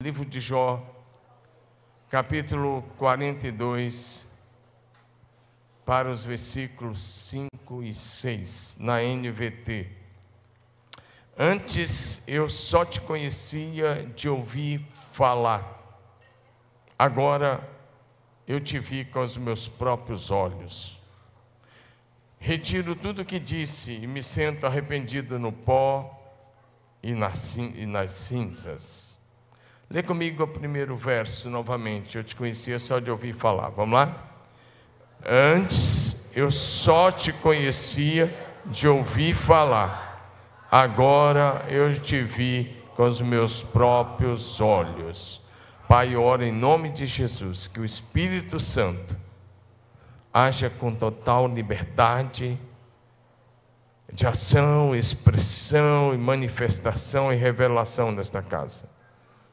[0.00, 0.80] Livro de Jó,
[2.08, 4.24] capítulo 42,
[5.84, 9.90] para os versículos 5 e 6, na NVT.
[11.36, 15.66] Antes eu só te conhecia de ouvir falar,
[16.96, 17.68] agora
[18.46, 21.02] eu te vi com os meus próprios olhos.
[22.38, 26.16] Retiro tudo o que disse e me sinto arrependido no pó
[27.02, 29.17] e nas cinzas.
[29.90, 32.18] Lê comigo o primeiro verso novamente.
[32.18, 33.70] Eu te conhecia só de ouvir falar.
[33.70, 34.28] Vamos lá?
[35.26, 38.32] Antes eu só te conhecia
[38.66, 40.66] de ouvir falar.
[40.70, 45.40] Agora eu te vi com os meus próprios olhos.
[45.88, 49.16] Pai, ora em nome de Jesus que o Espírito Santo
[50.34, 52.60] haja com total liberdade
[54.12, 58.97] de ação, expressão e manifestação e revelação nesta casa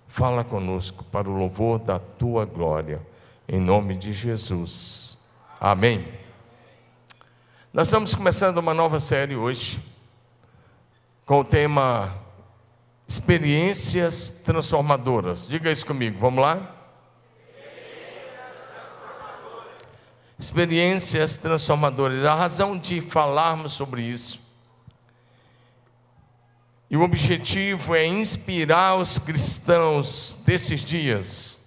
[0.07, 3.01] Fala conosco para o louvor da tua glória,
[3.47, 5.17] em nome de Jesus.
[5.59, 6.07] Amém.
[7.73, 9.79] Nós estamos começando uma nova série hoje,
[11.25, 12.15] com o tema
[13.07, 15.47] Experiências Transformadoras.
[15.47, 16.71] Diga isso comigo, vamos lá?
[20.37, 22.23] Experiências transformadoras.
[22.25, 24.44] A razão de falarmos sobre isso
[26.89, 31.59] e o objetivo é inspirar os cristãos desses dias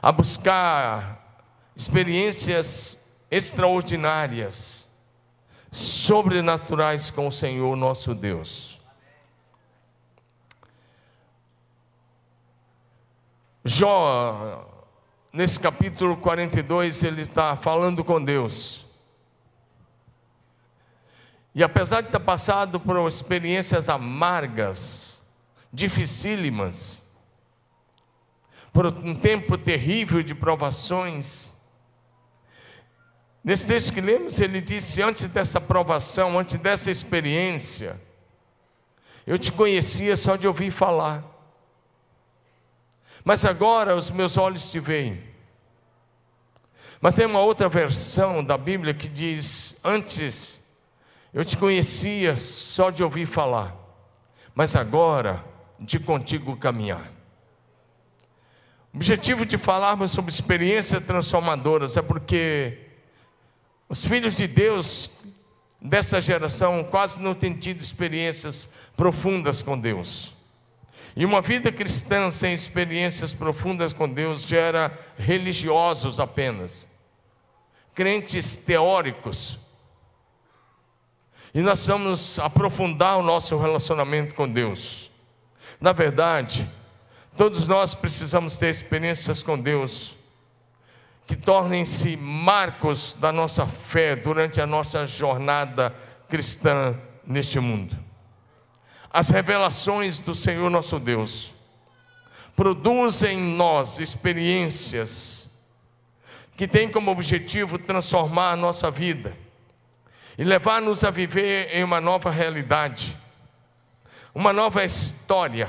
[0.00, 4.88] a buscar experiências extraordinárias,
[5.70, 8.80] sobrenaturais com o Senhor nosso Deus.
[13.64, 14.66] Jó,
[15.32, 18.87] nesse capítulo 42, ele está falando com Deus.
[21.58, 25.26] E apesar de ter passado por experiências amargas,
[25.72, 27.02] dificílimas,
[28.72, 31.56] por um tempo terrível de provações,
[33.42, 38.00] nesse texto que lemos, ele disse: Antes dessa provação, antes dessa experiência,
[39.26, 41.24] eu te conhecia só de ouvir falar,
[43.24, 45.20] mas agora os meus olhos te veem.
[47.00, 50.67] Mas tem uma outra versão da Bíblia que diz: Antes
[51.32, 53.74] eu te conhecia só de ouvir falar,
[54.54, 55.44] mas agora
[55.78, 57.12] de contigo caminhar.
[58.92, 62.86] O objetivo de falarmos sobre experiências transformadoras é porque
[63.88, 65.10] os filhos de Deus
[65.80, 70.34] dessa geração quase não têm tido experiências profundas com Deus.
[71.14, 76.88] E uma vida cristã sem experiências profundas com Deus gera religiosos apenas,
[77.94, 79.58] crentes teóricos,
[81.54, 85.10] e nós vamos aprofundar o nosso relacionamento com Deus.
[85.80, 86.68] Na verdade,
[87.36, 90.16] todos nós precisamos ter experiências com Deus
[91.26, 95.94] que tornem-se marcos da nossa fé durante a nossa jornada
[96.28, 97.96] cristã neste mundo.
[99.10, 101.52] As revelações do Senhor nosso Deus
[102.56, 105.50] produzem em nós experiências
[106.56, 109.36] que têm como objetivo transformar a nossa vida
[110.38, 113.16] e levar-nos a viver em uma nova realidade,
[114.32, 115.68] uma nova história,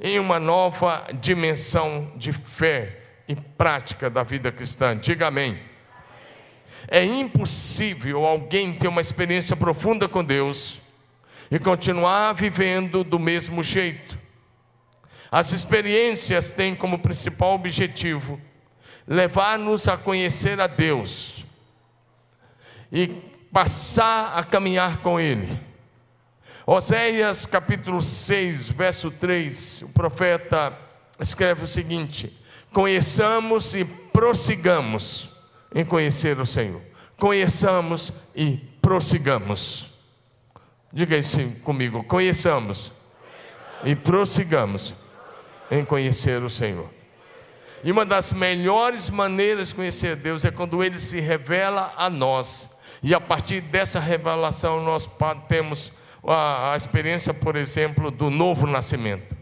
[0.00, 4.96] em uma nova dimensão de fé e prática da vida cristã.
[4.96, 5.60] Diga amém.
[6.86, 10.80] É impossível alguém ter uma experiência profunda com Deus
[11.50, 14.16] e continuar vivendo do mesmo jeito.
[15.30, 18.40] As experiências têm como principal objetivo
[19.08, 21.44] levar-nos a conhecer a Deus
[22.92, 25.60] e passar a caminhar com Ele.
[26.66, 30.76] Oséias capítulo 6, verso 3, o profeta
[31.20, 32.32] escreve o seguinte:
[32.72, 35.30] Conheçamos e prossigamos
[35.74, 36.80] em conhecer o Senhor.
[37.18, 39.92] Conheçamos e prossigamos.
[40.92, 42.92] Diga isso comigo: conheçamos,
[43.84, 44.94] e prossigamos
[45.70, 46.88] em conhecer o Senhor.
[47.84, 52.71] E uma das melhores maneiras de conhecer Deus é quando Ele se revela a nós
[53.02, 55.10] e a partir dessa revelação nós
[55.48, 55.92] temos
[56.24, 59.36] a, experiência, por exemplo, do novo nascimento.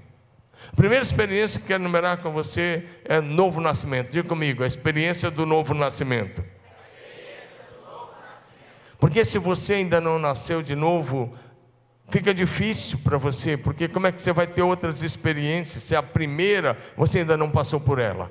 [0.72, 4.10] A primeira experiência que quero enumerar com você é novo nascimento.
[4.10, 6.42] Diga comigo, a experiência do novo nascimento.
[8.98, 11.34] Porque se você ainda não nasceu de novo,
[12.08, 16.02] fica difícil para você, porque como é que você vai ter outras experiências se a
[16.02, 18.30] primeira você ainda não passou por ela?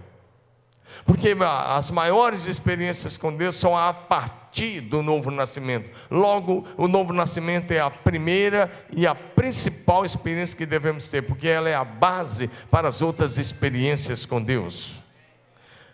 [1.09, 5.89] Porque as maiores experiências com Deus são a partir do novo nascimento.
[6.11, 11.47] Logo, o novo nascimento é a primeira e a principal experiência que devemos ter, porque
[11.47, 15.01] ela é a base para as outras experiências com Deus.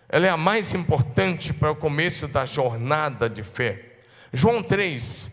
[0.06, 4.00] Ela é a mais importante para o começo da jornada de fé.
[4.34, 5.32] João 3,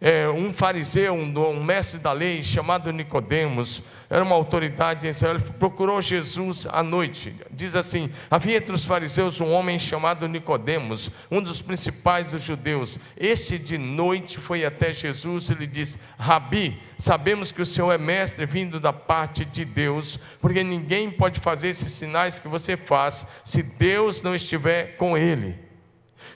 [0.00, 5.38] é, um fariseu, um, um, mestre da lei chamado Nicodemos, era uma autoridade em Israel,
[5.58, 7.34] procurou Jesus à noite.
[7.50, 12.98] Diz assim: havia entre os fariseus um homem chamado Nicodemos, um dos principais dos judeus.
[13.16, 17.98] Este de noite foi até Jesus e lhe disse: Rabi, sabemos que o Senhor é
[17.98, 23.26] mestre vindo da parte de Deus, porque ninguém pode fazer esses sinais que você faz
[23.44, 25.67] se Deus não estiver com ele.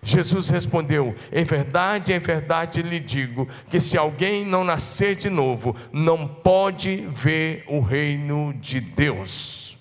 [0.03, 5.75] Jesus respondeu: Em verdade, em verdade lhe digo que se alguém não nascer de novo,
[5.93, 9.79] não pode ver o reino de Deus.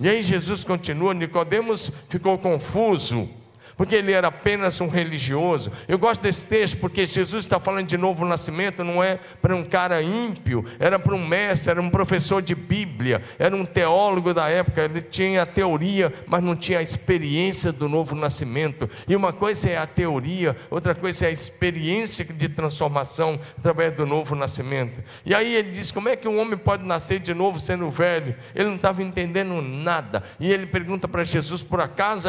[0.00, 3.28] E aí Jesus continua, Nicodemos ficou confuso
[3.78, 5.70] porque ele era apenas um religioso.
[5.86, 9.62] Eu gosto desse texto porque Jesus está falando de novo nascimento, não é para um
[9.62, 14.48] cara ímpio, era para um mestre, era um professor de Bíblia, era um teólogo da
[14.48, 18.90] época, ele tinha a teoria, mas não tinha a experiência do novo nascimento.
[19.06, 24.04] E uma coisa é a teoria, outra coisa é a experiência de transformação através do
[24.04, 25.00] novo nascimento.
[25.24, 28.34] E aí ele diz: como é que um homem pode nascer de novo sendo velho?
[28.56, 30.24] Ele não estava entendendo nada.
[30.40, 32.28] E ele pergunta para Jesus: por acaso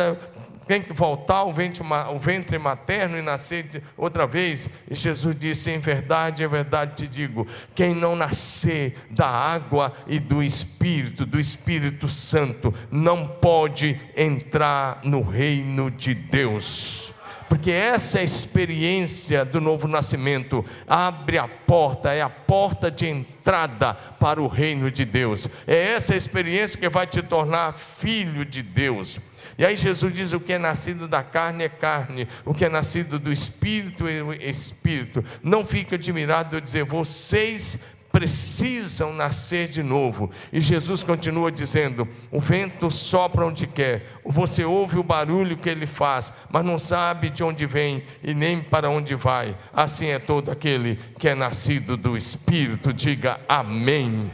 [0.70, 1.82] tem que voltar ao ventre,
[2.20, 4.70] ventre materno e nascer outra vez.
[4.88, 10.20] E Jesus disse: Em verdade, em verdade te digo: quem não nascer da água e
[10.20, 17.16] do Espírito, do Espírito Santo, não pode entrar no reino de Deus
[17.50, 24.40] porque essa experiência do novo nascimento abre a porta, é a porta de entrada para
[24.40, 25.50] o reino de Deus.
[25.66, 29.20] É essa experiência que vai te tornar filho de Deus.
[29.60, 32.70] E aí Jesus diz: o que é nascido da carne é carne, o que é
[32.70, 35.22] nascido do espírito é espírito.
[35.44, 37.78] Não fique admirado de dizer, vocês
[38.10, 40.32] precisam nascer de novo.
[40.54, 45.86] E Jesus continua dizendo: o vento sopra onde quer, você ouve o barulho que ele
[45.86, 49.58] faz, mas não sabe de onde vem e nem para onde vai.
[49.74, 52.94] Assim é todo aquele que é nascido do Espírito.
[52.94, 54.32] Diga amém.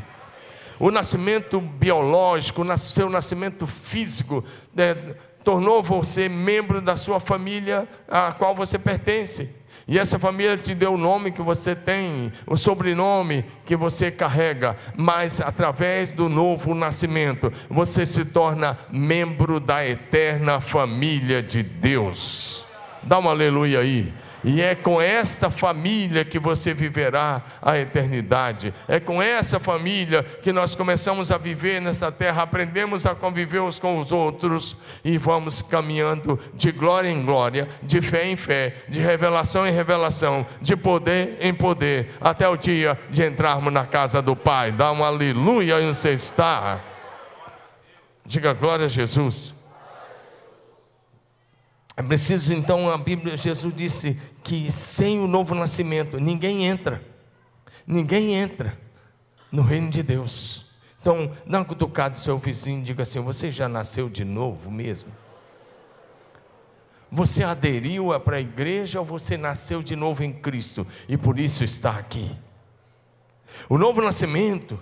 [0.79, 4.43] O nascimento biológico, o seu nascimento físico,
[4.73, 4.95] né,
[5.43, 9.49] tornou você membro da sua família a qual você pertence.
[9.87, 14.75] E essa família te deu o nome que você tem, o sobrenome que você carrega,
[14.97, 22.65] mas através do novo nascimento, você se torna membro da eterna família de Deus.
[23.03, 24.11] Dá um aleluia aí.
[24.45, 28.71] E é com esta família que você viverá a eternidade.
[28.87, 33.79] É com essa família que nós começamos a viver nessa terra, aprendemos a conviver uns
[33.79, 39.01] com os outros e vamos caminhando de glória em glória, de fé em fé, de
[39.01, 44.35] revelação em revelação, de poder em poder, até o dia de entrarmos na casa do
[44.35, 44.71] Pai.
[44.71, 46.79] Dá um aleluia onde você está.
[48.23, 49.54] Diga glória a Jesus.
[51.97, 57.01] É preciso então, a Bíblia, Jesus disse que sem o novo nascimento ninguém entra,
[57.87, 58.77] ninguém entra
[59.49, 60.65] no reino de Deus.
[60.99, 64.69] Então, dá uma cutucada do seu vizinho e diga assim: Você já nasceu de novo
[64.69, 65.11] mesmo?
[67.09, 71.63] Você aderiu para a igreja ou você nasceu de novo em Cristo e por isso
[71.63, 72.29] está aqui?
[73.69, 74.77] O novo nascimento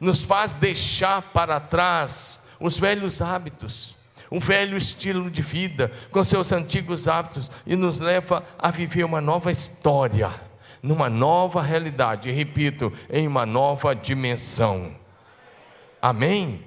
[0.00, 3.96] nos faz deixar para trás os velhos hábitos
[4.30, 9.20] um velho estilo de vida, com seus antigos hábitos, e nos leva a viver uma
[9.20, 10.30] nova história,
[10.82, 14.94] numa nova realidade, e repito, em uma nova dimensão.
[16.00, 16.64] Amém?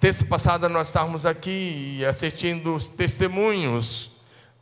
[0.00, 4.12] Terça passada nós estávamos aqui assistindo os testemunhos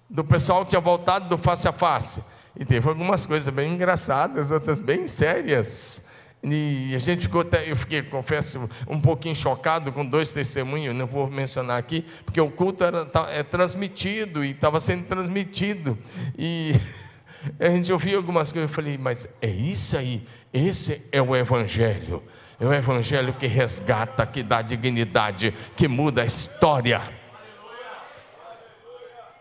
[0.08, 2.22] do pessoal que tinha voltado do face a face.
[2.54, 6.04] E teve algumas coisas bem engraçadas, outras bem sérias.
[6.44, 11.06] E a gente ficou até, eu fiquei, confesso, um pouquinho chocado com dois testemunhos, não
[11.06, 15.96] vou mencionar aqui, porque o culto era tá, é transmitido e estava sendo transmitido.
[16.36, 16.74] E
[17.60, 22.20] a gente ouviu algumas coisas, eu falei, mas é isso aí, esse é o Evangelho.
[22.58, 27.02] É o Evangelho que resgata, que dá dignidade, que muda a história.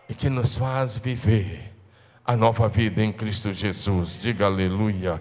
[0.08, 1.72] E que nos faz viver
[2.24, 4.20] a nova vida em Cristo Jesus.
[4.20, 5.20] Diga aleluia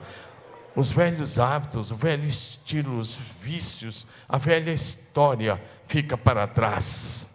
[0.76, 7.30] os velhos hábitos, o velho estilo, os vícios, a velha história fica para trás.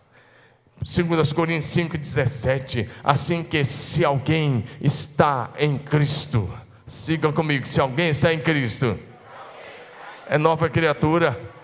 [0.82, 6.52] 2 Coríntios 5,17, assim que se alguém está em Cristo,
[6.86, 8.98] siga comigo, se alguém está em Cristo,
[10.28, 11.54] é nova criatura,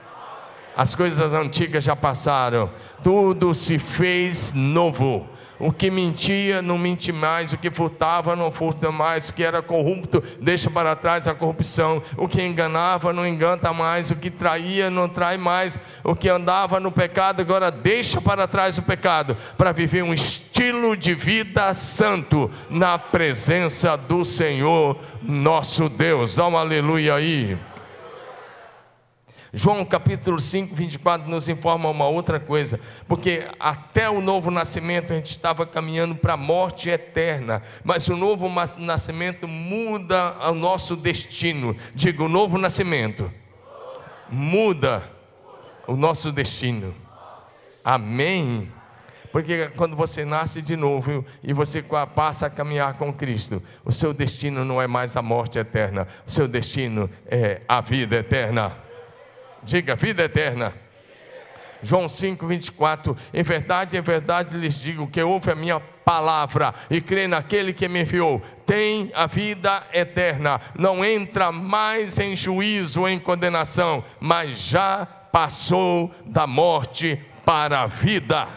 [0.74, 2.70] As coisas antigas já passaram,
[3.04, 5.28] tudo se fez novo.
[5.62, 9.62] O que mentia não mente mais, o que furtava não furta mais, o que era
[9.62, 14.90] corrupto deixa para trás a corrupção, o que enganava não engana mais, o que traía
[14.90, 19.71] não trai mais, o que andava no pecado agora deixa para trás o pecado, para
[19.71, 26.35] viver um estilo de vida santo na presença do Senhor nosso Deus.
[26.35, 27.57] Dá um aleluia aí.
[29.54, 35.16] João capítulo 5, 24 nos informa uma outra coisa, porque até o novo nascimento a
[35.16, 41.76] gente estava caminhando para a morte eterna, mas o novo nascimento muda o nosso destino.
[41.94, 43.30] Diga, o novo nascimento
[44.30, 45.02] muda
[45.87, 46.94] o nosso destino.
[47.85, 48.73] Amém.
[49.30, 54.14] Porque quando você nasce de novo e você passa a caminhar com Cristo, o seu
[54.14, 58.90] destino não é mais a morte eterna, o seu destino é a vida eterna.
[59.62, 60.75] Diga, vida eterna.
[61.83, 63.16] João 5, 24.
[63.35, 67.88] Em verdade, em verdade lhes digo que ouve a minha palavra e crê naquele que
[67.88, 75.07] me enviou, tem a vida eterna, não entra mais em juízo, em condenação, mas já
[75.07, 78.49] passou da morte para a vida.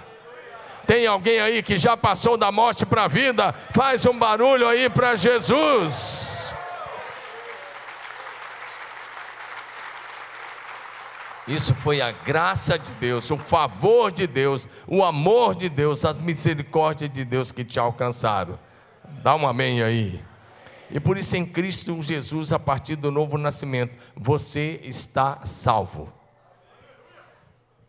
[0.86, 3.54] Tem alguém aí que já passou da morte para a vida?
[3.72, 6.45] Faz um barulho aí para Jesus.
[11.48, 16.18] Isso foi a graça de Deus, o favor de Deus, o amor de Deus, as
[16.18, 18.58] misericórdias de Deus que te alcançaram.
[19.22, 20.24] Dá um amém aí.
[20.90, 26.12] E por isso em Cristo Jesus, a partir do novo nascimento, você está salvo.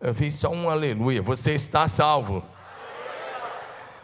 [0.01, 1.23] Eu fiz só um aleluia.
[1.23, 2.45] Você está salvo.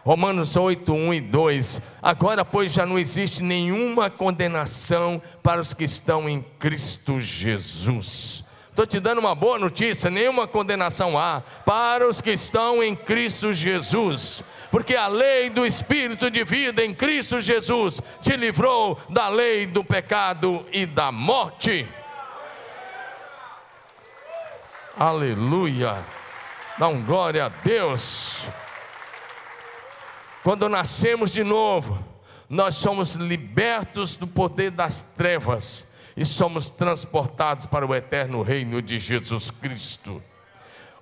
[0.03, 1.81] Romanos 8, 1 e 2.
[2.01, 8.43] Agora, pois, já não existe nenhuma condenação para os que estão em Cristo Jesus.
[8.73, 13.53] Estou te dando uma boa notícia: nenhuma condenação há para os que estão em Cristo
[13.53, 19.67] Jesus, porque a lei do Espírito de vida em Cristo Jesus te livrou da lei
[19.67, 21.87] do pecado e da morte.
[24.97, 26.03] Aleluia!
[26.79, 28.49] Dá um glória a Deus.
[30.43, 32.03] Quando nascemos de novo,
[32.49, 38.99] nós somos libertos do poder das trevas e somos transportados para o eterno reino de
[38.99, 40.21] Jesus Cristo.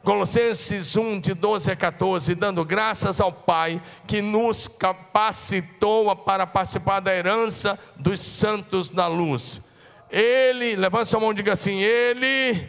[0.04, 7.00] Colossenses 1, de 12 a 14, dando graças ao Pai que nos capacitou para participar
[7.02, 9.62] da herança dos santos na luz.
[10.10, 12.68] Ele, levanta sua mão e diga assim: Ele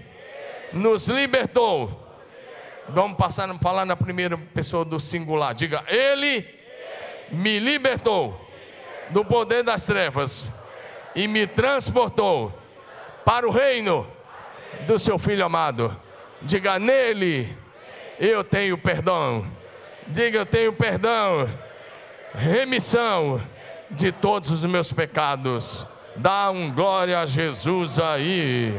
[0.74, 2.00] nos libertou.
[2.88, 5.54] Vamos passar a falar na primeira pessoa do singular.
[5.54, 6.46] Diga: Ele
[7.30, 8.38] me libertou
[9.08, 10.46] do poder das trevas
[11.14, 12.52] e me transportou
[13.24, 14.06] para o reino
[14.86, 15.96] do seu filho amado.
[16.40, 17.56] Diga nele,
[18.18, 19.46] eu tenho perdão.
[20.08, 21.48] Diga eu tenho perdão,
[22.34, 23.40] remissão
[23.90, 25.86] de todos os meus pecados.
[26.16, 28.74] Dá um glória a Jesus aí.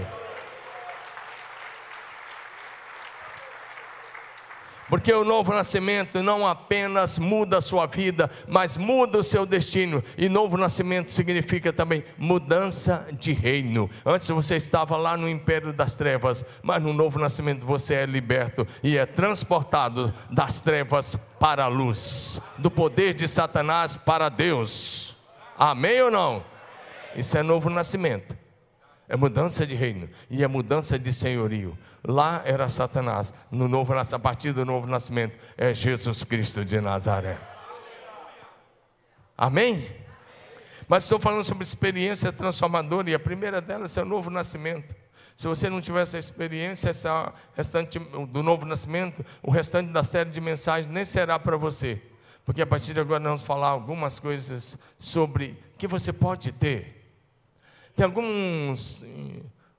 [4.93, 10.03] Porque o novo nascimento não apenas muda a sua vida, mas muda o seu destino.
[10.15, 13.89] E novo nascimento significa também mudança de reino.
[14.05, 18.67] Antes você estava lá no império das trevas, mas no novo nascimento você é liberto
[18.83, 25.17] e é transportado das trevas para a luz, do poder de Satanás para Deus.
[25.57, 26.43] Amém ou não?
[27.15, 28.37] Isso é novo nascimento.
[29.09, 31.77] É mudança de reino e é mudança de senhorio.
[32.05, 37.39] Lá era Satanás, no novo, a partir do novo nascimento é Jesus Cristo de Nazaré.
[39.37, 39.89] Amém?
[40.87, 44.93] Mas estou falando sobre experiência transformadora e a primeira delas é o novo nascimento.
[45.35, 50.29] Se você não tiver essa experiência essa restante, do novo nascimento, o restante da série
[50.29, 52.01] de mensagens nem será para você.
[52.45, 57.01] Porque a partir de agora nós vamos falar algumas coisas sobre que você pode ter.
[57.95, 59.05] Tem alguns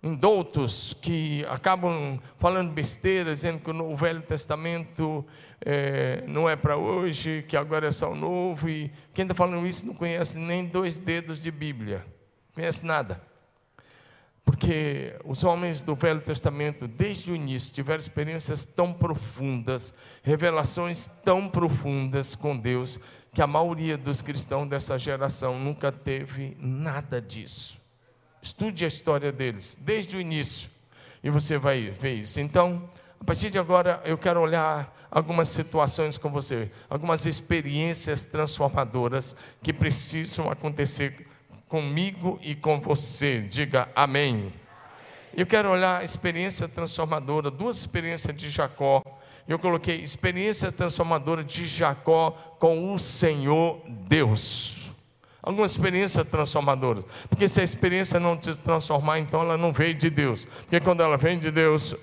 [0.04, 5.24] indoutos que acabam falando besteira, dizendo que o Velho Testamento
[5.64, 9.66] é, não é para hoje, que agora é só o Novo, e quem está falando
[9.66, 12.04] isso não conhece nem dois dedos de Bíblia,
[12.48, 13.20] não conhece nada.
[14.44, 21.48] Porque os homens do Velho Testamento, desde o início, tiveram experiências tão profundas, revelações tão
[21.48, 23.00] profundas com Deus,
[23.32, 27.83] que a maioria dos cristãos dessa geração nunca teve nada disso.
[28.44, 30.68] Estude a história deles, desde o início,
[31.22, 32.38] e você vai ver isso.
[32.38, 32.86] Então,
[33.18, 39.72] a partir de agora, eu quero olhar algumas situações com você, algumas experiências transformadoras que
[39.72, 41.26] precisam acontecer
[41.68, 43.40] comigo e com você.
[43.40, 44.52] Diga amém.
[45.34, 49.02] Eu quero olhar a experiência transformadora, duas experiências de Jacó.
[49.48, 54.83] Eu coloquei experiência transformadora de Jacó com o Senhor Deus.
[55.44, 57.02] Alguma experiência transformadora.
[57.28, 60.46] Porque se a experiência não te transformar, então ela não veio de Deus.
[60.46, 61.94] Porque quando ela vem de Deus,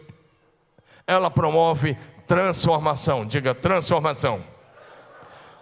[1.07, 3.25] ela promove transformação.
[3.25, 4.43] Diga transformação.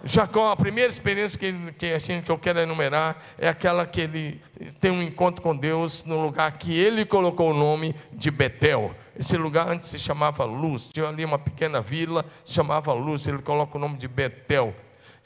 [0.03, 4.01] Jacó, a primeira experiência que, que, a gente, que eu quero enumerar é aquela que
[4.01, 4.41] ele
[4.81, 8.93] tem um encontro com Deus no lugar que ele colocou o nome de Betel.
[9.17, 13.39] Esse lugar antes se chamava Luz, tinha ali uma pequena vila, se chamava Luz, ele
[13.39, 14.75] coloca o nome de Betel.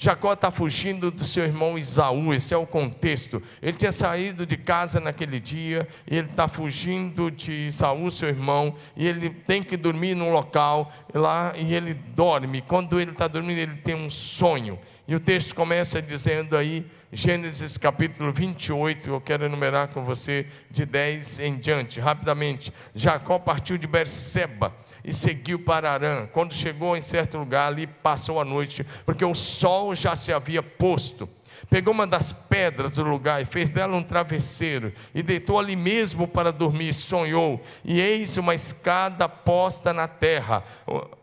[0.04, 3.42] Jacó está fugindo do seu irmão Isaú, esse é o contexto.
[3.62, 8.76] Ele tinha saído de casa naquele dia, e ele está fugindo de Isaú, seu irmão,
[8.98, 12.62] e ele tem que dormir num local lá, e ele dorme.
[12.62, 14.78] Quando ele está dormindo, ele tem um sonho.
[15.08, 20.86] E o texto começa dizendo aí, Gênesis capítulo 28, eu quero enumerar com você de
[20.86, 22.74] 10 em diante, rapidamente.
[22.94, 26.28] Jacó partiu de Berseba e seguiu para Arã.
[26.28, 30.64] Quando chegou em certo lugar, ali passou a noite, porque o sol já se havia
[30.64, 31.28] posto.
[31.70, 36.28] Pegou uma das pedras do lugar e fez dela um travesseiro, e deitou ali mesmo
[36.28, 36.94] para dormir.
[36.94, 40.64] Sonhou, e eis uma escada posta na terra,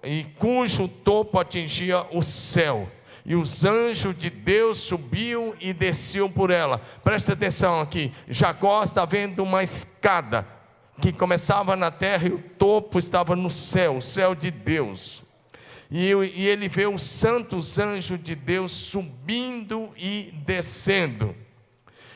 [0.02, 2.88] e cujo topo atingia o céu
[3.24, 6.80] e os anjos de Deus subiam e desciam por ela.
[7.04, 10.46] Presta atenção aqui: Jacó está vendo uma escada
[11.00, 15.24] que começava na terra e o topo estava no céu, o céu de Deus.
[15.90, 21.34] E, ele vê os santos anjos de Deus subindo e descendo.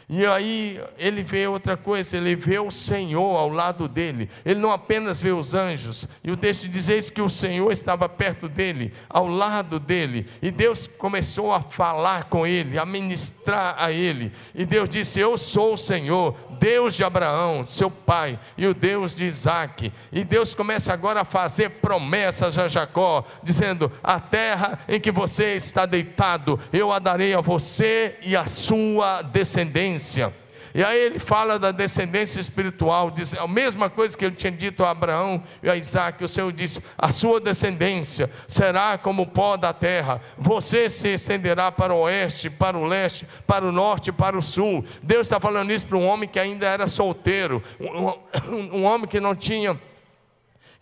[0.09, 4.29] E aí ele vê outra coisa, ele vê o Senhor ao lado dele.
[4.45, 6.07] Ele não apenas vê os anjos.
[6.23, 10.27] E o texto diz que o Senhor estava perto dele, ao lado dele.
[10.43, 14.31] E Deus começou a falar com ele, a ministrar a ele.
[14.55, 19.15] E Deus disse: Eu sou o Senhor, Deus de Abraão, seu pai, e o Deus
[19.15, 19.91] de Isaac.
[20.13, 25.57] E Deus começa agora a fazer promessas a Jacó, dizendo: A terra em que você
[25.57, 30.33] está deitado, eu a darei a você e a sua descendência descendência.
[30.77, 34.83] E aí ele fala da descendência espiritual, diz a mesma coisa que ele tinha dito
[34.83, 36.25] a Abraão e a Isaac.
[36.25, 41.71] O Senhor disse: A sua descendência será como o pó da terra, você se estenderá
[41.71, 44.85] para o oeste, para o leste, para o norte, para o sul.
[45.01, 49.21] Deus está falando isso para um homem que ainda era solteiro, um, um homem que
[49.21, 49.79] não tinha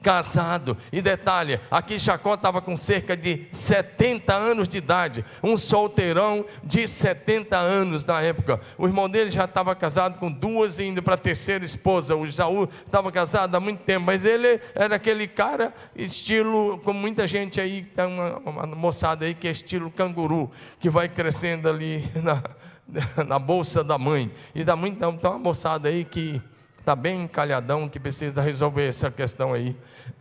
[0.02, 0.76] casado.
[0.92, 6.86] E detalhe, aqui Jacó estava com cerca de 70 anos de idade, um solteirão de
[6.86, 8.60] 70 anos na época.
[8.76, 12.16] O irmão dele já estava casado com duas e indo para a terceira esposa.
[12.16, 17.26] O Isaú estava casado há muito tempo, mas ele era aquele cara estilo, como muita
[17.26, 22.04] gente aí, tem uma, uma moçada aí que é estilo canguru, que vai crescendo ali
[22.16, 22.42] na,
[23.24, 24.30] na bolsa da mãe.
[24.54, 26.40] E dá muito, então, tem uma moçada aí que
[26.82, 29.76] está bem encalhadão, que precisa resolver essa questão aí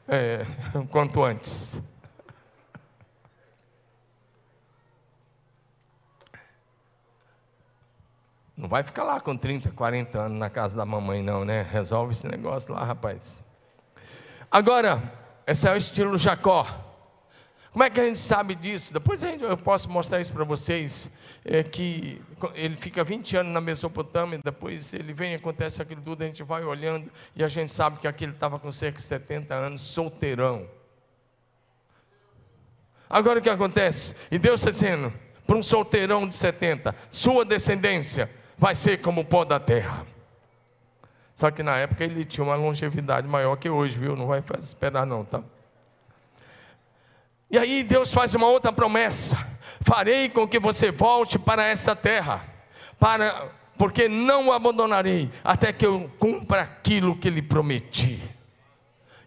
[0.08, 0.46] é,
[0.92, 1.82] quanto antes.
[8.56, 11.64] Não vai ficar lá com 30, 40 anos na casa da mamãe, não, né?
[11.64, 13.44] Resolve esse negócio lá, rapaz.
[14.52, 15.02] Agora,
[15.48, 16.68] esse é o estilo Jacó.
[17.72, 18.94] Como é que a gente sabe disso?
[18.94, 21.10] Depois eu posso mostrar isso para vocês.
[21.44, 22.22] É que
[22.54, 26.64] ele fica 20 anos na Mesopotâmia, depois ele vem, acontece aquilo tudo, a gente vai
[26.64, 30.68] olhando e a gente sabe que aquele estava com cerca de 70 anos, solteirão.
[33.10, 34.14] Agora o que acontece?
[34.30, 35.12] E Deus está dizendo
[35.48, 40.06] para um solteirão de 70: sua descendência vai ser como o pó da terra.
[41.34, 44.16] Só que na época ele tinha uma longevidade maior que hoje, viu?
[44.16, 45.42] Não vai esperar, não, tá?
[47.52, 49.38] E aí Deus faz uma outra promessa:
[49.82, 52.46] farei com que você volte para essa terra,
[52.98, 58.22] para, porque não o abandonarei até que eu cumpra aquilo que lhe prometi.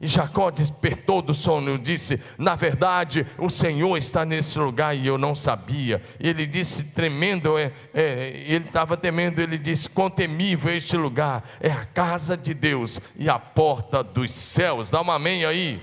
[0.01, 5.07] E Jacó despertou do sono e disse: Na verdade, o Senhor está nesse lugar e
[5.07, 6.03] eu não sabia.
[6.19, 11.71] Ele disse, tremendo, é, é, ele estava temendo, ele disse: Quão temível este lugar, é
[11.71, 14.91] a casa de Deus e a porta dos céus.
[14.91, 15.81] Dá um amém aí.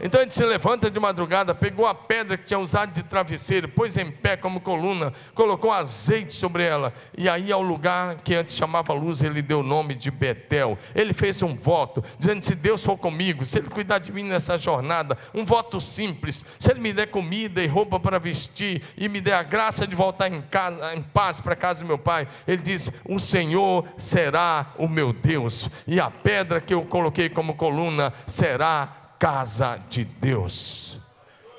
[0.00, 3.96] Então ele se levanta de madrugada, pegou a pedra que tinha usado de travesseiro, pôs
[3.96, 8.92] em pé como coluna, colocou azeite sobre ela, e aí ao lugar que antes chamava
[8.92, 10.78] luz, ele deu o nome de Betel.
[10.94, 14.58] Ele fez um voto, dizendo: se Deus for comigo, se Ele cuidar de mim nessa
[14.58, 19.20] jornada, um voto simples, se Ele me der comida e roupa para vestir, e me
[19.20, 22.62] der a graça de voltar em, casa, em paz para casa do meu pai, ele
[22.62, 28.12] diz: o Senhor será o meu Deus, e a pedra que eu coloquei como coluna
[28.26, 31.00] será casa de Deus.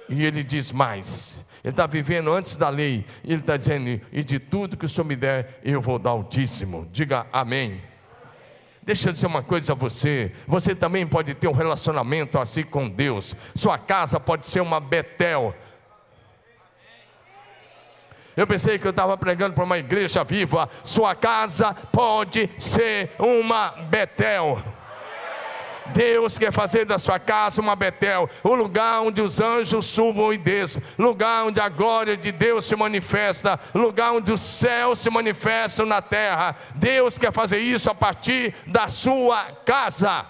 [0.07, 4.23] E ele diz mais: ele está vivendo antes da lei, e ele está dizendo: e
[4.23, 6.87] de tudo que o Senhor me der, eu vou dar o dízimo.
[6.91, 7.81] Diga amém.
[8.83, 12.87] Deixa eu dizer uma coisa a você: você também pode ter um relacionamento assim com
[12.87, 13.35] Deus.
[13.55, 15.55] Sua casa pode ser uma Betel.
[18.37, 20.69] Eu pensei que eu estava pregando para uma igreja viva.
[20.83, 24.61] Sua casa pode ser uma Betel.
[25.93, 30.37] Deus quer fazer da sua casa uma Betel, o lugar onde os anjos subam e
[30.37, 35.85] desçam, lugar onde a glória de Deus se manifesta, lugar onde o céu se manifesta
[35.85, 36.55] na terra.
[36.75, 40.25] Deus quer fazer isso a partir da sua casa.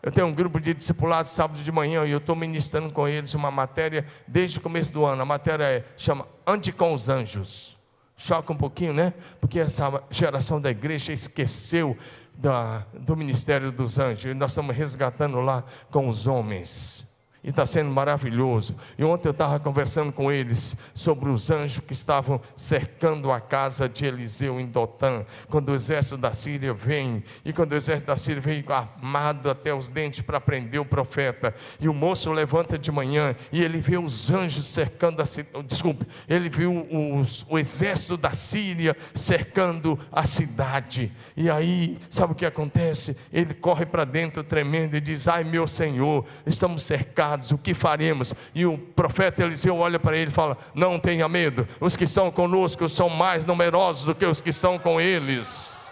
[0.00, 3.34] Eu tenho um grupo de discipulados sábado de manhã e eu estou ministrando com eles
[3.34, 5.22] uma matéria desde o começo do ano.
[5.22, 7.76] A matéria é, chama Ande com os Anjos.
[8.16, 9.12] Choca um pouquinho, né?
[9.40, 11.96] Porque essa geração da igreja esqueceu
[12.38, 17.07] da, do ministério dos anjos, e nós estamos resgatando lá com os homens
[17.42, 18.74] e está sendo maravilhoso.
[18.98, 23.88] E ontem eu estava conversando com eles sobre os anjos que estavam cercando a casa
[23.88, 28.16] de Eliseu em Dotã, quando o exército da Síria vem, e quando o exército da
[28.16, 32.90] Síria vem armado até os dentes para prender o profeta, e o moço levanta de
[32.90, 38.16] manhã e ele vê os anjos cercando a cidade, desculpe, ele viu os, o exército
[38.16, 43.16] da Síria cercando a cidade, e aí, sabe o que acontece?
[43.32, 48.34] Ele corre para dentro tremendo e diz: Ai meu Senhor, estamos cercados o que faremos?
[48.54, 52.30] E o profeta Eliseu olha para ele e fala: Não tenha medo, os que estão
[52.30, 55.90] conosco são mais numerosos do que os que estão com eles.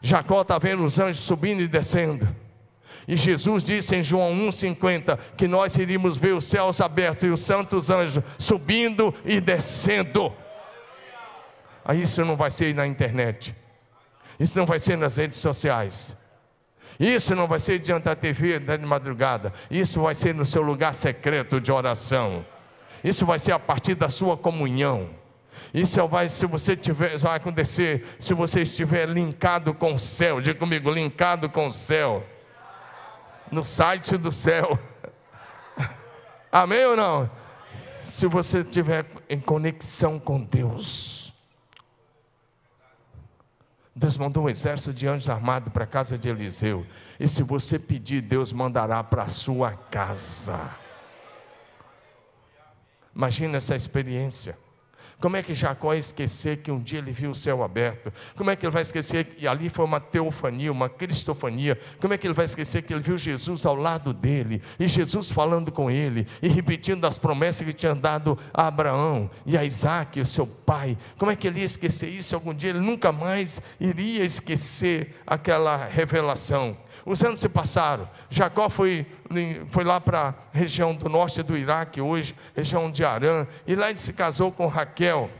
[0.00, 2.28] Jacó está vendo os anjos subindo e descendo.
[3.06, 7.40] E Jesus disse em João 1,50 que nós iríamos ver os céus abertos e os
[7.40, 10.32] santos anjos subindo e descendo.
[11.84, 13.54] Aí isso não vai ser na internet,
[14.40, 16.16] isso não vai ser nas redes sociais.
[16.98, 19.52] Isso não vai ser diante da TV de madrugada.
[19.70, 22.44] Isso vai ser no seu lugar secreto de oração.
[23.02, 25.10] Isso vai ser a partir da sua comunhão.
[25.72, 30.40] Isso vai, se você tiver, vai acontecer se você estiver linkado com o céu.
[30.40, 32.24] Diga comigo, linkado com o céu.
[33.50, 34.78] No site do céu.
[36.50, 37.30] Amém ou não?
[38.00, 41.23] Se você estiver em conexão com Deus.
[43.96, 46.84] Deus mandou um exército de anjos armados para a casa de Eliseu.
[47.18, 50.58] E se você pedir, Deus mandará para a sua casa.
[53.14, 54.58] Imagina essa experiência.
[55.24, 58.12] Como é que Jacó ia esquecer que um dia ele viu o céu aberto?
[58.36, 61.78] Como é que ele vai esquecer que ali foi uma teofania, uma cristofania?
[61.98, 65.30] Como é que ele vai esquecer que ele viu Jesus ao lado dele e Jesus
[65.30, 70.20] falando com ele e repetindo as promessas que tinha dado a Abraão e a Isaac,
[70.20, 70.94] o seu pai?
[71.18, 72.68] Como é que ele ia esquecer isso algum dia?
[72.68, 76.76] Ele nunca mais iria esquecer aquela revelação.
[77.06, 78.08] Os anos se passaram.
[78.28, 79.06] Jacó foi,
[79.68, 83.90] foi lá para a região do norte do Iraque, hoje, região de Arã, e lá
[83.90, 85.30] ele se casou com Raquel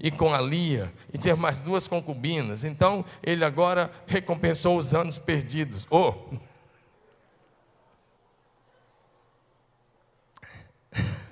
[0.00, 2.64] e com a Lia, e tinha mais duas concubinas.
[2.64, 5.86] Então, ele agora recompensou os anos perdidos.
[5.90, 6.14] Oh!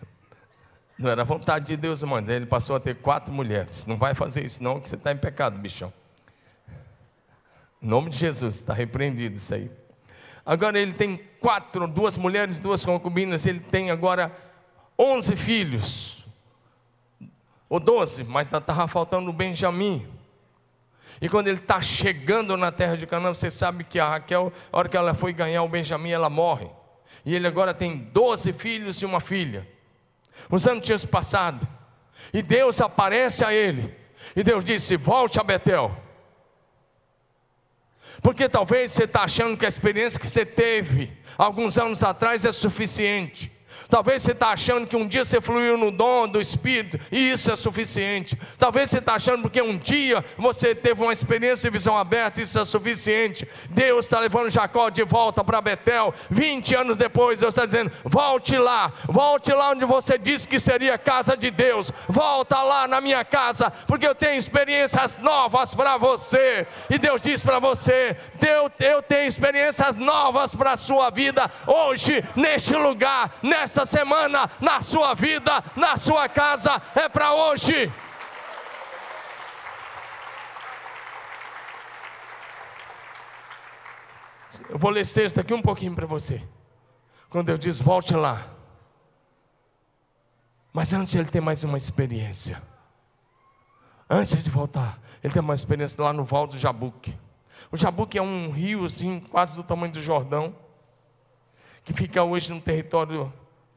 [0.99, 2.29] Não era vontade de Deus, irmãos.
[2.29, 3.87] Ele passou a ter quatro mulheres.
[3.87, 5.93] Não vai fazer isso, não, que você está em pecado, bichão.
[7.83, 9.71] Em nome de Jesus, está repreendido isso aí.
[10.47, 14.35] Agora ele tem quatro, duas mulheres, duas concubinas, ele tem agora
[14.99, 16.27] onze filhos.
[17.69, 20.09] Ou doze, mas estava faltando o Benjamim.
[21.21, 24.79] E quando ele está chegando na terra de Canaã, você sabe que a Raquel, a
[24.79, 26.71] hora que ela foi ganhar o Benjamim, ela morre.
[27.27, 29.69] E ele agora tem doze filhos e uma filha.
[30.51, 31.69] Os anos tinham passado.
[32.33, 33.95] E Deus aparece a ele.
[34.35, 35.95] E Deus disse: Volte a Betel
[38.25, 42.51] porque talvez você está achando que a experiência que você teve alguns anos atrás é
[42.51, 43.53] suficiente.
[43.95, 47.49] Talvez você está achando que um dia você fluiu no dom do Espírito e isso
[47.53, 48.37] é suficiente.
[48.59, 52.59] Talvez você está achando porque um dia você teve uma experiência de visão aberta, isso
[52.59, 53.47] é suficiente.
[53.71, 56.13] Deus está levando Jacó de volta para Betel.
[56.29, 60.99] 20 anos depois, Deus está dizendo: volte lá, volte lá onde você disse que seria
[60.99, 61.93] casa de Deus.
[62.09, 66.67] Volta lá na minha casa, porque eu tenho experiências novas para você.
[66.91, 72.25] E Deus diz para você: Deus, eu tenho experiências novas para a sua vida hoje,
[72.35, 77.93] neste lugar, nesta essa semana, na sua vida, na sua casa, é para hoje.
[84.69, 86.43] Eu vou ler sexta aqui um pouquinho para você.
[87.29, 88.47] Quando eu diz volte lá.
[90.73, 92.61] Mas antes ele tem mais uma experiência.
[94.09, 97.17] Antes de voltar, ele tem uma experiência lá no Val do Jabuque.
[97.71, 100.55] O Jabuque é um rio assim, quase do tamanho do Jordão,
[101.85, 103.33] que fica hoje no território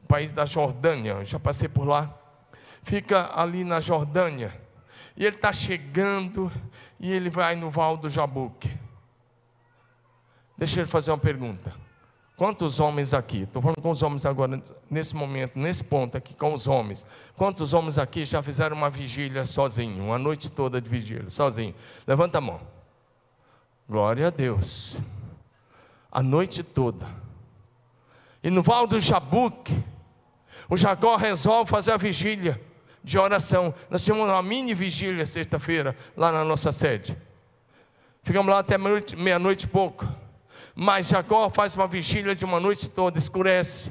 [0.08, 2.12] país da Jordânia, já passei por lá.
[2.82, 4.58] Fica ali na Jordânia.
[5.16, 6.50] E ele está chegando
[6.98, 8.76] e ele vai no Val do Jabuque.
[10.56, 11.72] Deixa eu fazer uma pergunta.
[12.36, 16.54] Quantos homens aqui, estou falando com os homens agora, nesse momento, nesse ponto aqui, com
[16.54, 17.04] os homens.
[17.36, 21.74] Quantos homens aqui já fizeram uma vigília sozinho, uma noite toda de vigília, sozinho?
[22.06, 22.60] Levanta a mão.
[23.88, 24.96] Glória a Deus.
[26.12, 27.06] A noite toda.
[28.40, 29.84] E no Val do Jabuque,
[30.68, 32.60] o Jacó resolve fazer a vigília
[33.02, 33.72] de oração.
[33.88, 37.16] Nós tínhamos uma mini vigília sexta-feira, lá na nossa sede.
[38.22, 40.06] Ficamos lá até meia-noite e pouco.
[40.74, 43.90] Mas Jacó faz uma vigília de uma noite toda, escurece.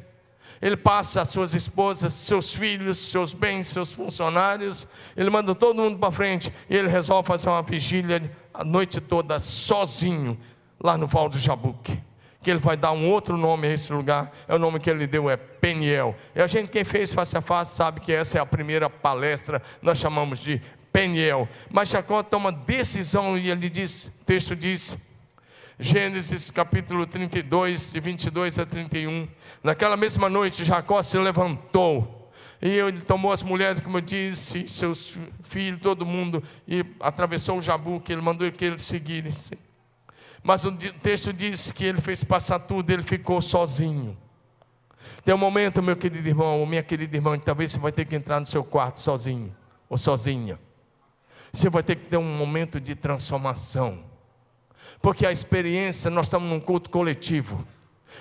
[0.62, 4.88] Ele passa as suas esposas, seus filhos, seus bens, seus funcionários.
[5.16, 6.54] Ele manda todo mundo para frente.
[6.70, 10.40] E ele resolve fazer uma vigília a noite toda, sozinho,
[10.80, 12.02] lá no Val do Jabuque
[12.42, 15.08] que ele vai dar um outro nome a esse lugar, é o nome que ele
[15.08, 16.16] deu, é Peniel.
[16.36, 19.62] E a gente, quem fez face a face, sabe que essa é a primeira palestra,
[19.82, 20.62] nós chamamos de
[20.94, 21.48] Peniel.
[21.72, 24.98] Mas Jacó toma decisão e ele diz, o texto diz,
[25.80, 29.28] Gênesis capítulo 32, de 22 a 31.
[29.64, 32.32] Naquela mesma noite, Jacó se levantou.
[32.60, 37.62] E ele tomou as mulheres, como eu disse, seus filhos, todo mundo, e atravessou o
[37.62, 39.58] Jabuque, ele mandou que eles seguissem.
[40.44, 44.18] Mas o texto diz que ele fez passar tudo, ele ficou sozinho.
[45.24, 48.06] Tem um momento, meu querido irmão, ou minha querida irmã, que talvez você vai ter
[48.06, 49.54] que entrar no seu quarto sozinho,
[49.90, 50.60] ou sozinha.
[51.52, 54.04] Você vai ter que ter um momento de transformação.
[55.02, 57.66] Porque a experiência, nós estamos num culto coletivo,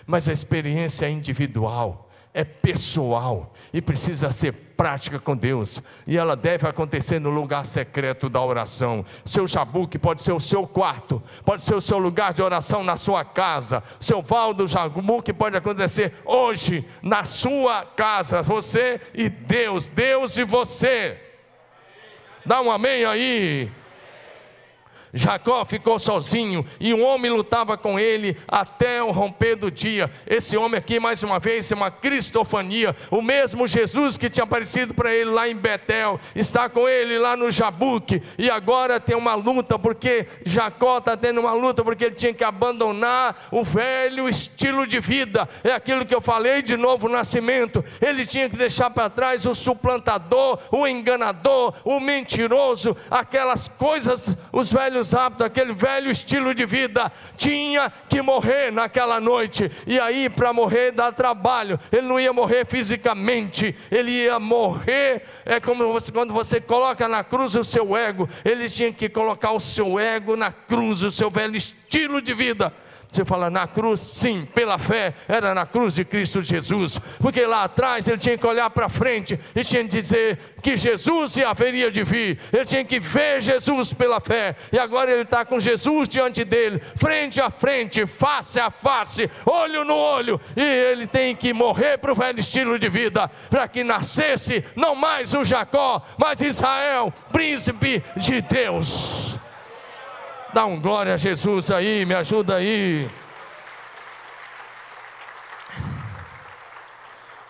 [0.06, 2.05] mas a experiência é individual
[2.36, 8.28] é pessoal e precisa ser prática com Deus, e ela deve acontecer no lugar secreto
[8.28, 9.06] da oração.
[9.24, 12.94] Seu jabuque pode ser o seu quarto, pode ser o seu lugar de oração na
[12.94, 13.82] sua casa.
[13.98, 20.44] Seu val do jabuque pode acontecer hoje na sua casa, você e Deus, Deus e
[20.44, 21.18] você.
[22.44, 23.72] Dá um amém aí.
[25.16, 30.10] Jacó ficou sozinho e um homem lutava com ele até o romper do dia.
[30.26, 32.94] Esse homem aqui, mais uma vez, é uma cristofania.
[33.10, 37.36] O mesmo Jesus que tinha aparecido para ele lá em Betel, está com ele lá
[37.36, 38.22] no Jabuque.
[38.38, 42.44] E agora tem uma luta, porque Jacó está tendo uma luta, porque ele tinha que
[42.44, 45.48] abandonar o velho estilo de vida.
[45.64, 47.84] É aquilo que eu falei de novo nascimento.
[48.00, 54.72] Ele tinha que deixar para trás o suplantador, o enganador, o mentiroso, aquelas coisas, os
[54.72, 59.70] velhos velhos hábitos, aquele velho estilo de vida, tinha que morrer naquela noite.
[59.86, 61.78] E aí, para morrer, dá trabalho.
[61.92, 65.22] Ele não ia morrer fisicamente, ele ia morrer.
[65.44, 69.52] É como você, quando você coloca na cruz o seu ego, ele tinha que colocar
[69.52, 72.72] o seu ego na cruz, o seu velho estilo de vida
[73.16, 74.00] você fala na cruz?
[74.00, 78.46] Sim, pela fé, era na cruz de Cristo Jesus, porque lá atrás ele tinha que
[78.46, 83.00] olhar para frente e tinha que dizer que Jesus haveria de vir, ele tinha que
[83.00, 88.06] ver Jesus pela fé, e agora ele está com Jesus diante dele, frente a frente,
[88.06, 92.78] face a face, olho no olho, e ele tem que morrer para o velho estilo
[92.78, 99.38] de vida, para que nascesse não mais o Jacó, mas Israel, príncipe de Deus.
[100.54, 103.10] Dá um glória a Jesus aí, me ajuda aí.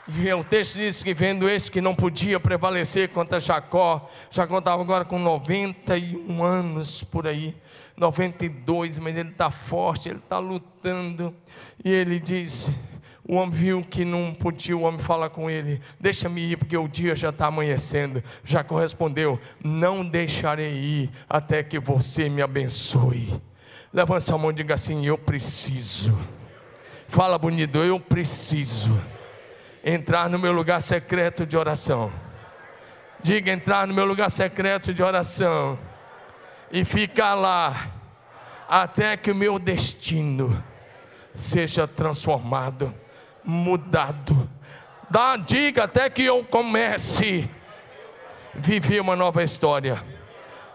[0.09, 4.81] E o texto diz que vendo este que não podia prevalecer contra Jacó, Jacó estava
[4.81, 7.57] agora com 91 anos por aí,
[7.97, 11.35] 92, mas ele está forte, ele está lutando,
[11.85, 12.71] e ele diz:
[13.29, 16.87] o homem viu que não podia, o homem fala com ele: Deixa-me ir, porque o
[16.87, 18.23] dia já está amanhecendo.
[18.45, 23.43] Já correspondeu: Não deixarei ir até que você me abençoe.
[23.93, 26.17] Levanta a mão e diga assim: Eu preciso.
[27.09, 29.01] Fala bonito, eu preciso
[29.85, 32.12] entrar no meu lugar secreto de oração.
[33.23, 35.77] Diga entrar no meu lugar secreto de oração
[36.71, 37.91] e ficar lá
[38.69, 40.62] até que o meu destino
[41.35, 42.95] seja transformado
[43.47, 44.51] mudado.
[45.09, 47.49] Dá, diga até que eu comece
[48.55, 50.03] a viver uma nova história.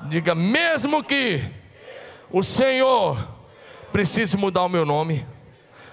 [0.04, 1.44] Diga, mesmo que
[2.32, 3.28] o Senhor
[3.92, 5.28] precise mudar o meu nome,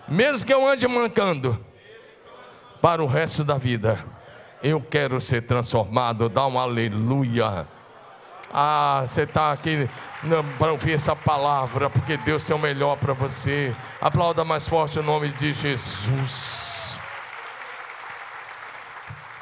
[0.07, 1.63] mesmo que eu ande mancando,
[2.81, 3.99] para o resto da vida,
[4.63, 6.29] eu quero ser transformado.
[6.29, 7.67] Dá um aleluia.
[8.53, 9.89] Ah, você está aqui
[10.59, 13.75] para ouvir essa palavra, porque Deus tem o melhor para você.
[14.01, 16.99] Aplauda mais forte o nome de Jesus.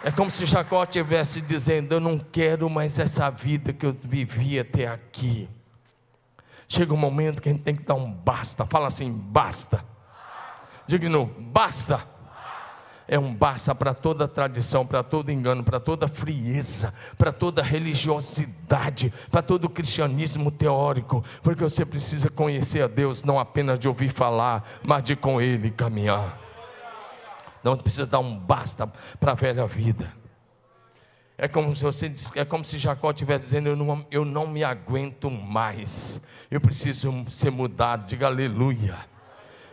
[0.02, 4.58] É como se Jacó estivesse dizendo: Eu não quero mais essa vida que eu vivi
[4.58, 5.48] até aqui.
[6.68, 8.66] Chega um momento que a gente tem que dar um basta.
[8.66, 9.84] Fala assim: basta.
[10.86, 12.15] Diga de novo: basta.
[13.08, 19.12] É um basta para toda tradição, para todo engano, para toda frieza, para toda religiosidade,
[19.30, 24.68] para todo cristianismo teórico, porque você precisa conhecer a Deus não apenas de ouvir falar,
[24.82, 26.38] mas de com Ele caminhar.
[27.62, 28.86] Não precisa dar um basta
[29.18, 30.12] para a velha vida.
[31.38, 34.64] É como se você é como se Jacó estivesse dizendo: eu não, eu não me
[34.64, 38.06] aguento mais, eu preciso ser mudado.
[38.06, 38.96] Diga aleluia.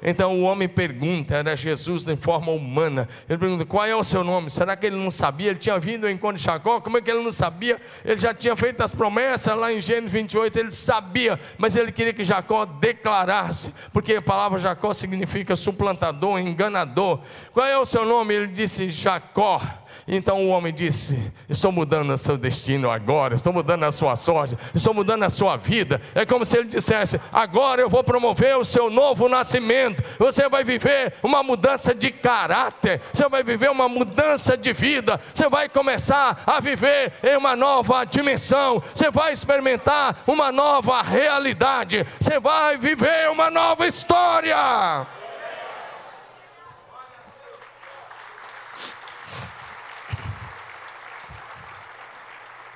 [0.03, 3.07] Então o homem pergunta, era Jesus em forma humana.
[3.29, 4.49] Ele pergunta: qual é o seu nome?
[4.49, 5.51] Será que ele não sabia?
[5.51, 7.79] Ele tinha vindo ao encontro de Jacó, como é que ele não sabia?
[8.03, 12.13] Ele já tinha feito as promessas lá em Gênesis 28, ele sabia, mas ele queria
[12.13, 17.21] que Jacó declarasse, porque a palavra Jacó significa suplantador, enganador.
[17.53, 18.33] Qual é o seu nome?
[18.33, 19.61] Ele disse: Jacó.
[20.07, 24.57] Então o homem disse: Estou mudando o seu destino agora, estou mudando a sua sorte,
[24.75, 26.01] estou mudando a sua vida.
[26.13, 30.03] É como se ele dissesse: Agora eu vou promover o seu novo nascimento.
[30.19, 35.47] Você vai viver uma mudança de caráter, você vai viver uma mudança de vida, você
[35.47, 42.39] vai começar a viver em uma nova dimensão, você vai experimentar uma nova realidade, você
[42.39, 45.13] vai viver uma nova história.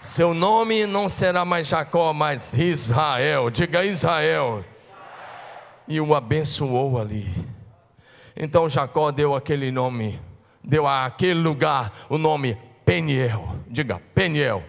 [0.08, 3.50] Seu nome não será mais Jacó, mas Israel.
[3.50, 4.64] Diga Israel.
[5.86, 7.30] E o abençoou ali.
[8.34, 10.18] Então Jacó deu aquele nome,
[10.64, 13.54] deu àquele lugar o nome Peniel.
[13.68, 14.64] Diga Peniel.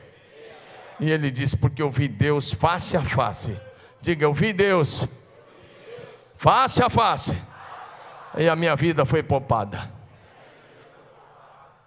[0.99, 3.57] E ele disse: Porque eu vi Deus face a face.
[4.01, 5.07] Diga, eu vi Deus
[6.37, 7.41] face a face.
[8.37, 9.89] E a minha vida foi poupada.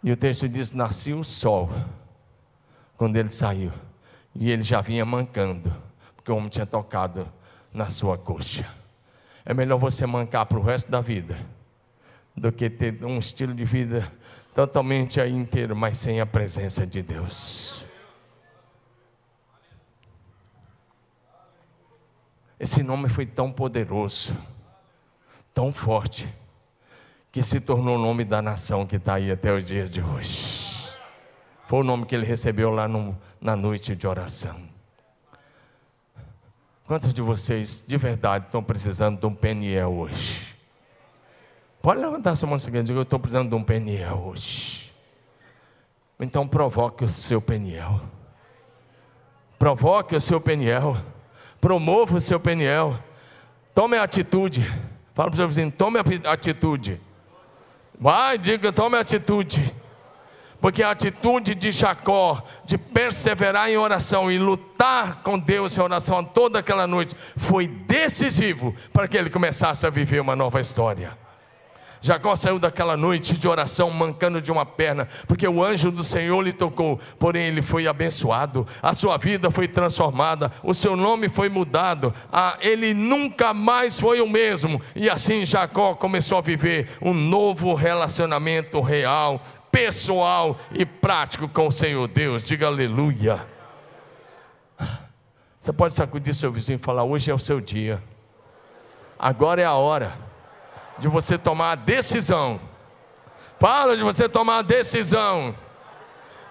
[0.01, 1.69] E o texto diz: Nasceu o sol
[3.01, 3.73] quando ele saiu.
[4.35, 5.75] E ele já vinha mancando,
[6.15, 7.27] porque o homem tinha tocado
[7.73, 8.71] na sua coxa.
[9.43, 11.35] É melhor você mancar para o resto da vida,
[12.37, 14.07] do que ter um estilo de vida
[14.53, 17.87] totalmente aí inteiro, mas sem a presença de Deus.
[22.59, 24.37] Esse nome foi tão poderoso,
[25.55, 26.31] tão forte,
[27.31, 30.70] que se tornou o nome da nação que está aí até os dias de hoje.
[31.71, 34.59] Foi o nome que ele recebeu lá no, na noite de oração.
[36.85, 40.53] Quantos de vocês de verdade estão precisando de um Peniel hoje?
[41.81, 44.91] Pode levantar sua mão e dizer: Eu estou precisando de um Peniel hoje.
[46.19, 48.01] Então provoque o seu Peniel.
[49.57, 50.97] Provoque o seu Peniel.
[51.61, 52.99] Promova o seu Peniel.
[53.73, 54.61] Tome a atitude.
[55.13, 56.99] Fala para o seu vizinho: tome a atitude.
[57.97, 59.73] Vai, diga, tome a atitude
[60.61, 66.23] porque a atitude de Jacó de perseverar em oração e lutar com Deus em oração
[66.23, 71.19] toda aquela noite foi decisivo para que ele começasse a viver uma nova história.
[72.03, 76.41] Jacó saiu daquela noite de oração mancando de uma perna, porque o anjo do Senhor
[76.41, 81.47] lhe tocou, porém ele foi abençoado, a sua vida foi transformada, o seu nome foi
[81.47, 87.13] mudado, a, ele nunca mais foi o mesmo, e assim Jacó começou a viver um
[87.13, 89.39] novo relacionamento real,
[89.71, 92.43] pessoal e prático com o Senhor Deus.
[92.43, 93.45] Diga aleluia.
[95.59, 98.01] Você pode sacudir seu vizinho e falar: hoje é o seu dia.
[99.17, 100.17] Agora é a hora
[100.97, 102.59] de você tomar a decisão.
[103.59, 105.55] Fala de você tomar a decisão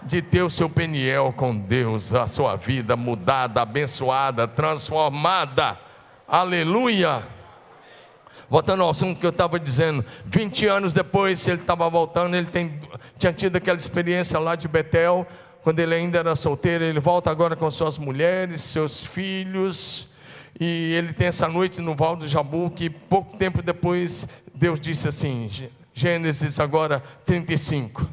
[0.02, 5.78] de ter o seu peniel com Deus, a sua vida mudada, abençoada, transformada.
[6.26, 7.39] Aleluia.
[8.50, 12.80] Voltando ao assunto que eu estava dizendo, 20 anos depois, ele estava voltando, ele tem,
[13.16, 15.24] tinha tido aquela experiência lá de Betel,
[15.62, 20.08] quando ele ainda era solteiro, ele volta agora com suas mulheres, seus filhos,
[20.58, 25.06] e ele tem essa noite no Val do Jabu, que pouco tempo depois Deus disse
[25.06, 25.48] assim,
[25.94, 28.04] Gênesis agora 35.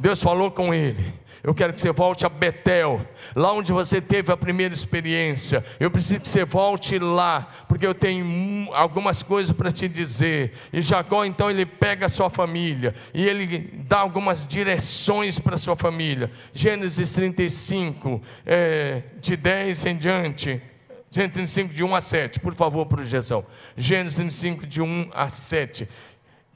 [0.00, 4.32] Deus falou com ele eu quero que você volte a Betel, lá onde você teve
[4.32, 5.62] a primeira experiência.
[5.78, 10.54] Eu preciso que você volte lá, porque eu tenho algumas coisas para te dizer.
[10.72, 15.58] E Jacó, então, ele pega a sua família e ele dá algumas direções para a
[15.58, 16.30] sua família.
[16.54, 20.62] Gênesis 35, é, de 10 em diante.
[21.10, 23.44] Gênesis 35, de 1 a 7, por favor, projeção.
[23.76, 25.86] Gênesis 35, de 1 a 7.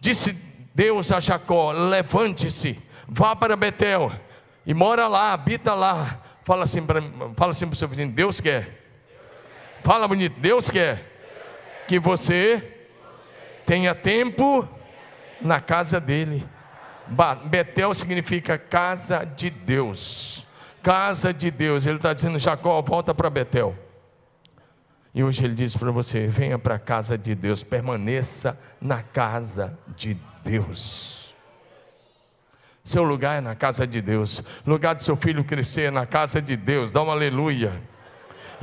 [0.01, 0.35] Disse
[0.75, 4.11] Deus a Jacó: Levante-se, vá para Betel
[4.69, 6.21] e mora lá, habita lá.
[6.45, 7.01] Fala assim para
[7.49, 8.85] assim o seu vizinho, Deus quer.
[9.83, 11.03] Fala bonito, Deus quer
[11.89, 12.63] que você
[13.65, 14.69] tenha tempo
[15.41, 16.47] na casa dele.
[17.47, 20.47] Betel significa casa de Deus.
[20.83, 21.87] Casa de Deus.
[21.87, 23.75] Ele está dizendo, Jacó, volta para Betel.
[25.15, 29.79] E hoje ele diz para você: venha para a casa de Deus, permaneça na casa
[29.97, 30.15] de
[30.45, 31.28] Deus.
[32.89, 34.43] Seu lugar é na casa de Deus.
[34.67, 36.91] Lugar de seu filho crescer é na casa de Deus.
[36.91, 37.83] Dá um aleluia.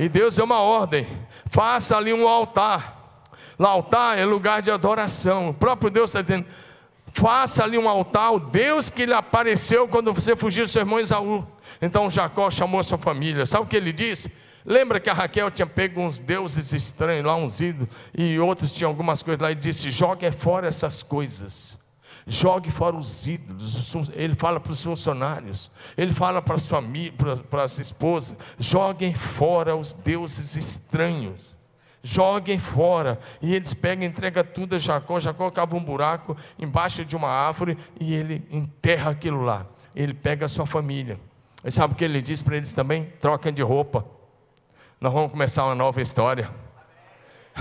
[0.00, 1.06] E Deus deu uma ordem:
[1.48, 3.22] faça ali um altar.
[3.56, 5.50] O altar é lugar de adoração.
[5.50, 6.44] O próprio Deus está dizendo:
[7.14, 10.98] faça ali um altar, o Deus que lhe apareceu quando você fugiu do seu irmão
[10.98, 11.46] Esaú.
[11.80, 13.46] Então Jacó chamou sua família.
[13.46, 14.32] Sabe o que ele disse?
[14.64, 18.90] Lembra que a Raquel tinha pego uns deuses estranhos lá, uns ídolos, e outros tinham
[18.90, 21.78] algumas coisas lá, e disse: jogue fora essas coisas.
[22.26, 24.10] Jogue fora os ídolos.
[24.12, 27.14] Ele fala para os funcionários, ele fala para as famílias,
[27.48, 31.54] para, as esposas: joguem fora os deuses estranhos.
[32.02, 33.18] Joguem fora.
[33.40, 35.18] E eles pegam entregam tudo a Jacó.
[35.18, 39.66] Jacó cava um buraco embaixo de uma árvore e ele enterra aquilo lá.
[39.94, 41.18] Ele pega a sua família.
[41.64, 43.12] E sabe o que ele diz para eles também?
[43.20, 44.04] Troquem de roupa.
[45.00, 46.48] Nós vamos começar uma nova história.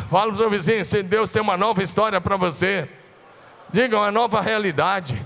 [0.09, 2.87] Fala para o seu vizinho, Deus tem uma nova história para você.
[3.71, 5.25] Diga uma nova realidade.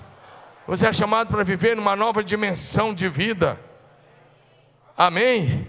[0.67, 3.59] Você é chamado para viver numa nova dimensão de vida.
[4.95, 5.67] Amém?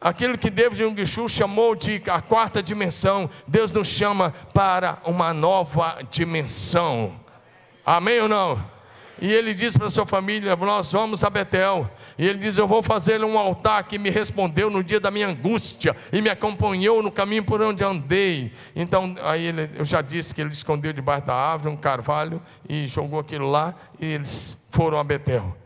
[0.00, 5.98] Aquilo que David Jungishu chamou de a quarta dimensão, Deus nos chama para uma nova
[6.10, 7.18] dimensão.
[7.86, 8.73] Amém ou não?
[9.20, 11.88] E ele diz para sua família: Nós vamos a Betel.
[12.18, 15.28] E ele diz: Eu vou fazer um altar que me respondeu no dia da minha
[15.28, 18.52] angústia e me acompanhou no caminho por onde andei.
[18.74, 22.88] Então, aí ele, eu já disse que ele escondeu debaixo da árvore um carvalho e
[22.88, 23.74] jogou aquilo lá.
[24.00, 25.56] E eles foram a Betel.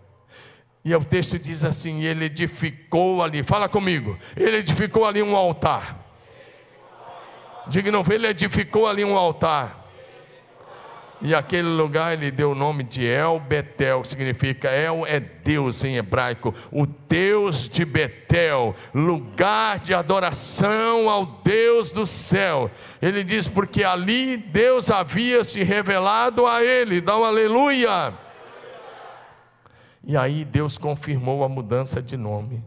[0.85, 6.05] E o texto diz assim: Ele edificou ali, fala comigo, ele edificou ali um altar.
[7.67, 9.88] Diga, não, ele edificou ali um altar.
[11.21, 15.83] E aquele lugar ele deu o nome de El Betel, que significa El é Deus
[15.83, 22.71] em hebraico, o Deus de Betel, lugar de adoração ao Deus do céu.
[23.03, 27.01] Ele diz porque ali Deus havia se revelado a ele.
[27.01, 28.15] Dá um aleluia.
[30.05, 32.63] E aí Deus confirmou a mudança de nome.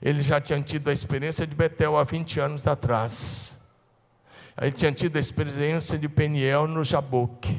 [0.00, 3.57] Ele já tinha tido a experiência de Betel há 20 anos atrás.
[4.60, 7.56] Ele tinha tido a experiência de Peniel no Jaboque.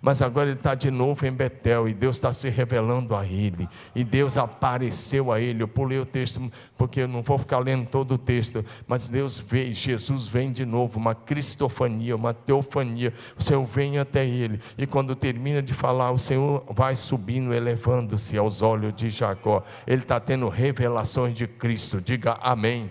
[0.00, 3.68] Mas agora ele está de novo em Betel e Deus está se revelando a ele.
[3.94, 5.62] E Deus apareceu a ele.
[5.62, 8.64] Eu pulei o texto porque eu não vou ficar lendo todo o texto.
[8.86, 13.12] Mas Deus veio, Jesus vem de novo, uma cristofania, uma teofania.
[13.36, 14.60] O Senhor vem até ele.
[14.76, 19.62] E quando termina de falar, o Senhor vai subindo, elevando-se aos olhos de Jacó.
[19.86, 22.00] Ele está tendo revelações de Cristo.
[22.00, 22.90] Diga amém.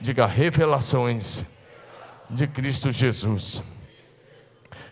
[0.00, 1.44] Diga revelações
[2.30, 3.62] de Cristo Jesus.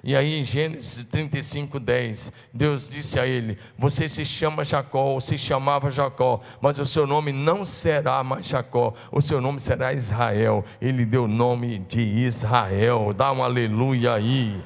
[0.03, 5.21] E aí em Gênesis 35, 10, Deus disse a ele: Você se chama Jacó, ou
[5.21, 9.93] se chamava Jacó, mas o seu nome não será mais Jacó, o seu nome será
[9.93, 10.65] Israel.
[10.81, 13.13] Ele deu o nome de Israel.
[13.13, 14.63] Dá um aleluia aí.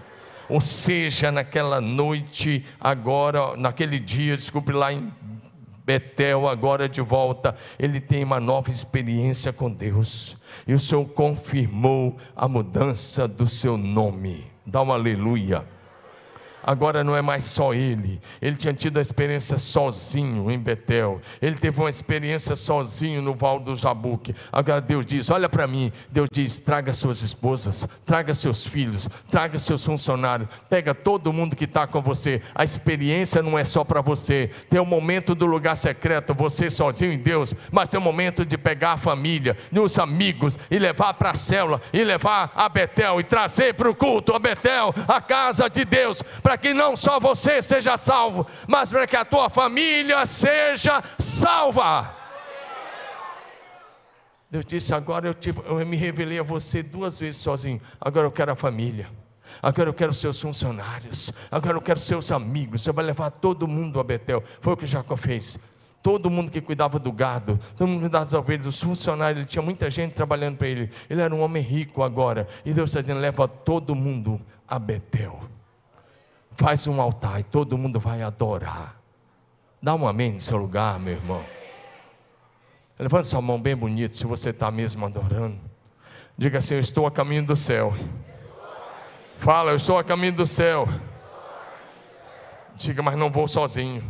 [0.48, 5.10] Ou seja, naquela noite, agora, naquele dia, desculpe, lá em
[5.84, 10.36] Betel, agora de volta, ele tem uma nova experiência com Deus.
[10.66, 14.46] E o Senhor confirmou a mudança do seu nome.
[14.64, 15.66] Dá um aleluia
[16.62, 18.20] agora não é mais só ele.
[18.40, 21.20] Ele tinha tido a experiência sozinho em Betel.
[21.40, 24.34] Ele teve uma experiência sozinho no Val do Jabuque.
[24.52, 25.92] Agora Deus diz: Olha para mim.
[26.10, 31.64] Deus diz: Traga suas esposas, traga seus filhos, traga seus funcionários, pega todo mundo que
[31.64, 32.40] está com você.
[32.54, 34.50] A experiência não é só para você.
[34.68, 38.56] Tem um momento do lugar secreto, você sozinho em Deus, mas tem um momento de
[38.56, 43.24] pegar a família, os amigos e levar para a célula, e levar a Betel e
[43.24, 47.18] trazer para o culto a Betel, a casa de Deus, para para que não só
[47.18, 52.14] você seja salvo, mas para que a tua família seja salva.
[54.50, 58.30] Deus disse: Agora eu, te, eu me revelei a você duas vezes sozinho, agora eu
[58.30, 59.08] quero a família.
[59.62, 61.32] Agora eu quero seus funcionários.
[61.50, 62.82] Agora eu quero seus amigos.
[62.82, 64.42] Você vai levar todo mundo a Betel.
[64.60, 65.58] Foi o que Jacó fez.
[66.02, 69.48] Todo mundo que cuidava do gado, todo mundo que cuidava das ovelhas, os funcionários, ele
[69.48, 70.90] tinha muita gente trabalhando para ele.
[71.08, 72.46] Ele era um homem rico agora.
[72.64, 75.40] E Deus está dizendo: leva todo mundo a Betel
[76.56, 78.96] faz um altar e todo mundo vai adorar.
[79.82, 81.44] Dá um amém no seu lugar, meu irmão.
[82.98, 85.58] Levante sua mão bem bonito, se você está mesmo adorando.
[86.36, 87.92] Diga assim: Eu estou a caminho do céu.
[89.38, 90.86] Fala, eu estou a caminho do céu.
[92.76, 94.08] Diga, mas não vou sozinho.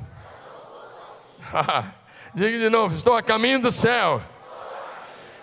[2.35, 4.21] Diga de novo: Estou a caminho do céu.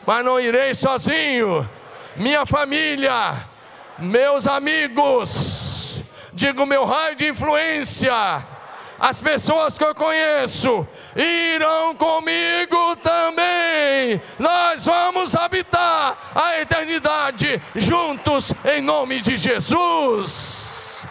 [0.06, 1.68] Mas não irei sozinho.
[2.16, 3.48] Minha família,
[3.98, 5.69] meus amigos
[6.34, 8.14] digo meu raio de influência,
[9.00, 14.22] as pessoas que eu conheço irão comigo também.
[14.38, 21.08] Nós vamos habitar a eternidade juntos em nome de Jesus.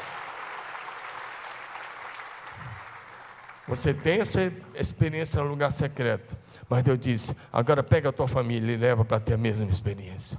[3.66, 6.36] Você tem essa experiência no lugar secreto.
[6.68, 10.38] Mas Deus disse: agora pega a tua família e leva para ter a mesma experiência.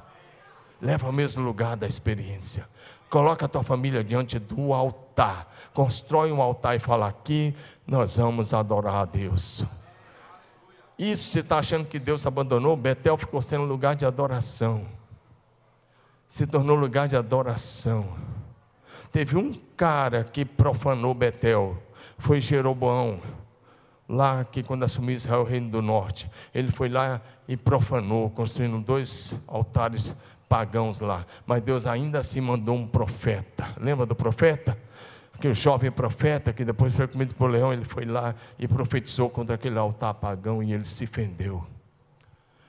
[0.81, 2.67] Leva ao mesmo lugar da experiência.
[3.09, 5.51] Coloca a tua família diante do altar.
[5.73, 7.55] Constrói um altar e fala: aqui
[7.87, 9.65] nós vamos adorar a Deus.
[10.97, 12.75] Isso você está achando que Deus abandonou?
[12.75, 14.85] Betel ficou sendo lugar de adoração.
[16.27, 18.07] Se tornou lugar de adoração.
[19.11, 21.81] Teve um cara que profanou Betel,
[22.19, 23.19] foi Jeroboão
[24.09, 28.79] lá que quando assumiu Israel o reino do norte, ele foi lá e profanou, construindo
[28.79, 30.15] dois altares
[30.49, 31.25] pagãos lá.
[31.45, 33.67] Mas Deus ainda assim mandou um profeta.
[33.79, 34.75] Lembra do profeta?
[35.31, 39.55] Aquele jovem profeta que depois foi comido por leão, ele foi lá e profetizou contra
[39.55, 41.65] aquele altar pagão e ele se fendeu.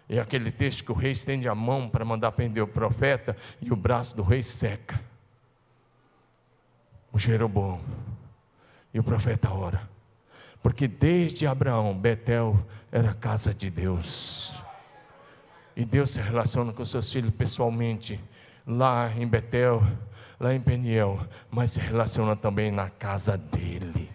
[0.09, 3.73] E aquele texto que o rei estende a mão para mandar prender o profeta e
[3.73, 5.01] o braço do rei seca.
[7.13, 7.81] O Jeroboão.
[8.93, 9.89] E o profeta ora.
[10.63, 12.59] Porque desde Abraão, Betel
[12.93, 14.61] era casa de Deus.
[15.81, 18.21] E Deus se relaciona com seus filhos pessoalmente,
[18.67, 19.83] lá em Betel,
[20.39, 24.11] lá em Peniel, mas se relaciona também na casa dele.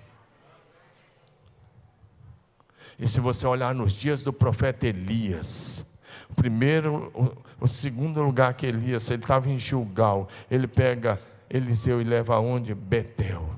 [2.99, 5.83] E se você olhar nos dias do profeta Elias,
[6.29, 11.99] o primeiro, o, o segundo lugar que Elias, ele estava em Gilgal, ele pega Eliseu
[11.99, 12.75] e leva aonde?
[12.75, 13.55] Betel,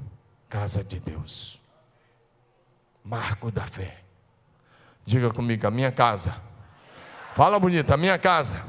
[0.48, 1.60] casa de Deus
[3.04, 3.98] marco da fé.
[5.06, 6.36] Diga comigo, a minha casa.
[7.38, 8.60] Fala bonito, a minha casa.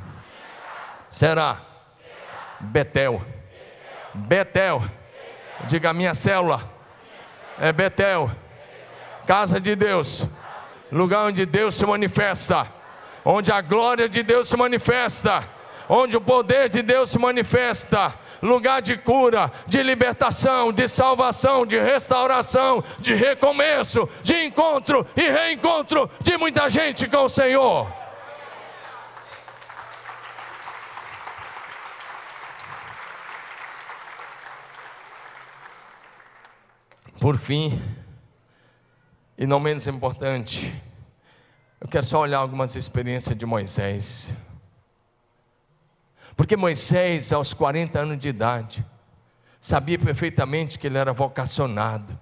[1.08, 1.58] Será
[2.60, 3.22] Betel.
[4.12, 4.84] Betel.
[5.64, 6.70] Diga minha célula.
[7.58, 8.30] É Betel.
[9.26, 10.28] Casa de Deus.
[10.92, 12.70] Lugar onde Deus se manifesta.
[13.24, 15.48] Onde a glória de Deus se manifesta.
[15.88, 21.78] Onde o poder de Deus se manifesta lugar de cura, de libertação, de salvação, de
[21.78, 28.07] restauração, de recomeço, de encontro e reencontro de muita gente com o Senhor.
[37.20, 37.82] Por fim,
[39.36, 40.72] e não menos importante,
[41.80, 44.32] eu quero só olhar algumas experiências de Moisés.
[46.36, 48.86] Porque Moisés, aos 40 anos de idade,
[49.60, 52.16] sabia perfeitamente que ele era vocacionado.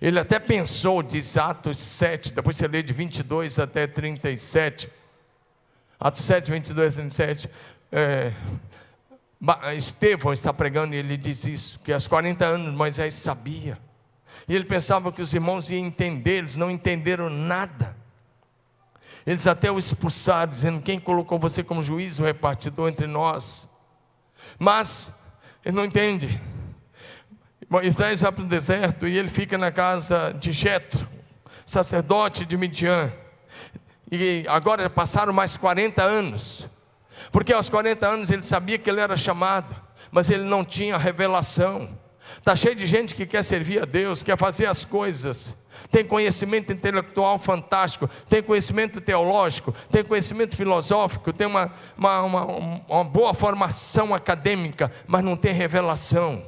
[0.00, 4.88] Ele até pensou, diz Atos 7, depois você lê de 22 até 37.
[5.98, 7.50] Atos 7, 22 a 37.
[7.90, 8.32] É,
[9.76, 13.85] Estevão está pregando e ele diz isso: que aos 40 anos Moisés sabia.
[14.48, 17.96] E ele pensava que os irmãos iam entender, eles não entenderam nada.
[19.26, 23.68] Eles até o expulsaram, dizendo: Quem colocou você como juiz, o repartidor entre nós?
[24.58, 25.12] Mas
[25.64, 26.40] ele não entende.
[27.68, 31.08] Moisés vai para o deserto e ele fica na casa de Jetro,
[31.64, 33.12] sacerdote de Midian.
[34.10, 36.68] E agora passaram mais 40 anos.
[37.32, 39.74] Porque aos 40 anos ele sabia que ele era chamado,
[40.12, 41.88] mas ele não tinha revelação.
[42.46, 45.56] Está cheio de gente que quer servir a Deus, quer fazer as coisas,
[45.90, 52.44] tem conhecimento intelectual fantástico, tem conhecimento teológico, tem conhecimento filosófico, tem uma, uma, uma,
[52.88, 56.40] uma boa formação acadêmica, mas não tem revelação.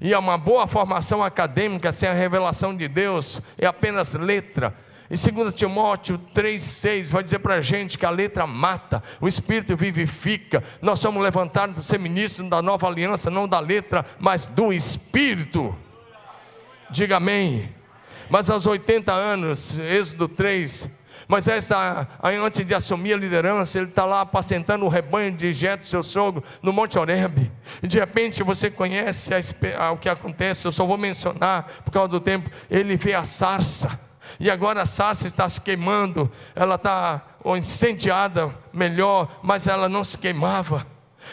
[0.00, 4.72] E uma boa formação acadêmica sem a revelação de Deus é apenas letra.
[5.10, 9.76] Em 2 Timóteo 3,6 vai dizer para a gente que a letra mata, o Espírito
[9.76, 10.62] vivifica.
[10.80, 15.76] Nós somos levantados para ser ministros da nova aliança, não da letra, mas do Espírito.
[16.90, 17.74] Diga amém.
[18.30, 20.88] Mas aos 80 anos, Êxodo 3,
[21.28, 25.84] Moisés está, antes de assumir a liderança, ele está lá apacentando o rebanho de Jeto,
[25.84, 27.50] seu sogro, no Monte Oreb.
[27.82, 31.90] E de repente você conhece a, a, o que acontece, eu só vou mencionar por
[31.90, 32.50] causa do tempo.
[32.70, 33.98] Ele vê a sarça,
[34.38, 37.22] e agora a sarça está se queimando, ela está
[37.56, 40.86] incendiada, melhor, mas ela não se queimava.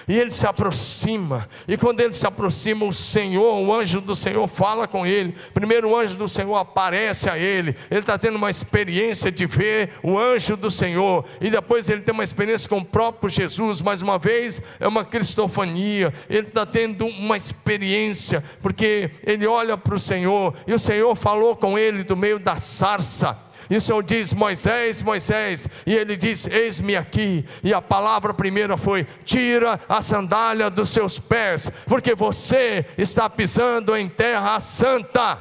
[0.08, 4.48] E ele se aproxima, e quando ele se aproxima, o Senhor, o anjo do Senhor,
[4.48, 5.36] fala com ele.
[5.54, 9.92] Primeiro, o anjo do Senhor aparece a ele, ele está tendo uma experiência de ver
[10.02, 13.82] o anjo do Senhor, e depois ele tem uma experiência com o próprio Jesus.
[13.82, 19.96] Mais uma vez, é uma cristofania, ele está tendo uma experiência, porque ele olha para
[19.96, 23.49] o Senhor, e o Senhor falou com ele do meio da sarça.
[23.70, 27.46] E o Senhor diz: Moisés, Moisés, e ele diz: Eis-me aqui.
[27.64, 33.96] E a palavra primeira foi: Tira a sandália dos seus pés, porque você está pisando
[33.96, 35.38] em terra santa.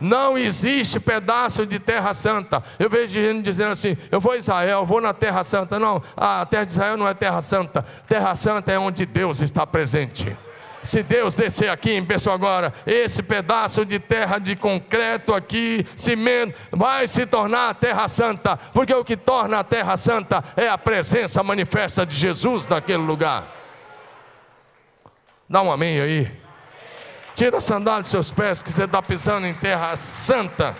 [0.00, 2.62] Não existe pedaço de terra santa.
[2.78, 5.78] Eu vejo gente dizendo assim: eu vou a Israel, vou na terra santa.
[5.78, 7.84] Não, a terra de Israel não é terra santa.
[8.06, 10.36] Terra santa é onde Deus está presente.
[10.88, 16.58] Se Deus descer aqui em pessoa agora, esse pedaço de terra de concreto aqui, cimento,
[16.72, 20.78] vai se tornar a terra santa, porque o que torna a terra santa é a
[20.78, 23.54] presença manifesta de Jesus naquele lugar.
[25.46, 26.32] Dá um amém aí.
[27.34, 30.74] Tira a sandália dos seus pés, que você está pisando em terra santa.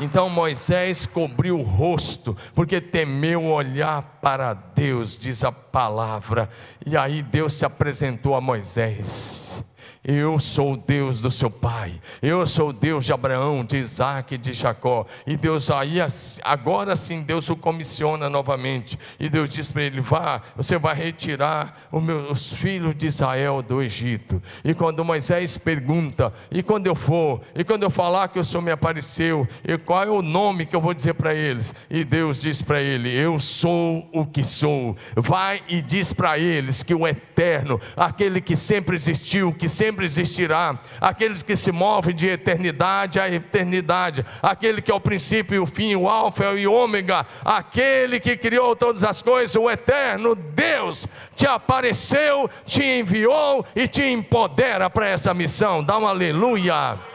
[0.00, 6.48] Então Moisés cobriu o rosto, porque temeu olhar para Deus, diz a palavra.
[6.86, 9.62] E aí Deus se apresentou a Moisés.
[10.02, 12.00] Eu sou o Deus do seu pai.
[12.22, 15.04] Eu sou o Deus de Abraão, de Isaac e de Jacó.
[15.26, 15.98] E Deus aí,
[16.42, 18.98] agora sim, Deus o comissiona novamente.
[19.18, 21.88] E Deus diz para ele: Vá, você vai retirar
[22.30, 24.42] os filhos de Israel do Egito.
[24.64, 27.42] E quando Moisés pergunta: E quando eu for?
[27.54, 29.46] E quando eu falar que o Senhor me apareceu?
[29.62, 31.74] E qual é o nome que eu vou dizer para eles?
[31.90, 34.96] E Deus diz para ele: Eu sou o que sou.
[35.14, 40.06] Vai e diz para eles que o eterno, aquele que sempre existiu, que sempre sempre
[40.06, 40.78] existirá.
[41.00, 45.66] Aqueles que se movem de eternidade a eternidade, aquele que é o princípio e o
[45.66, 51.06] fim, o alfa e o ômega, aquele que criou todas as coisas, o eterno Deus,
[51.34, 55.82] te apareceu, te enviou e te empodera para essa missão.
[55.82, 57.09] Dá um aleluia.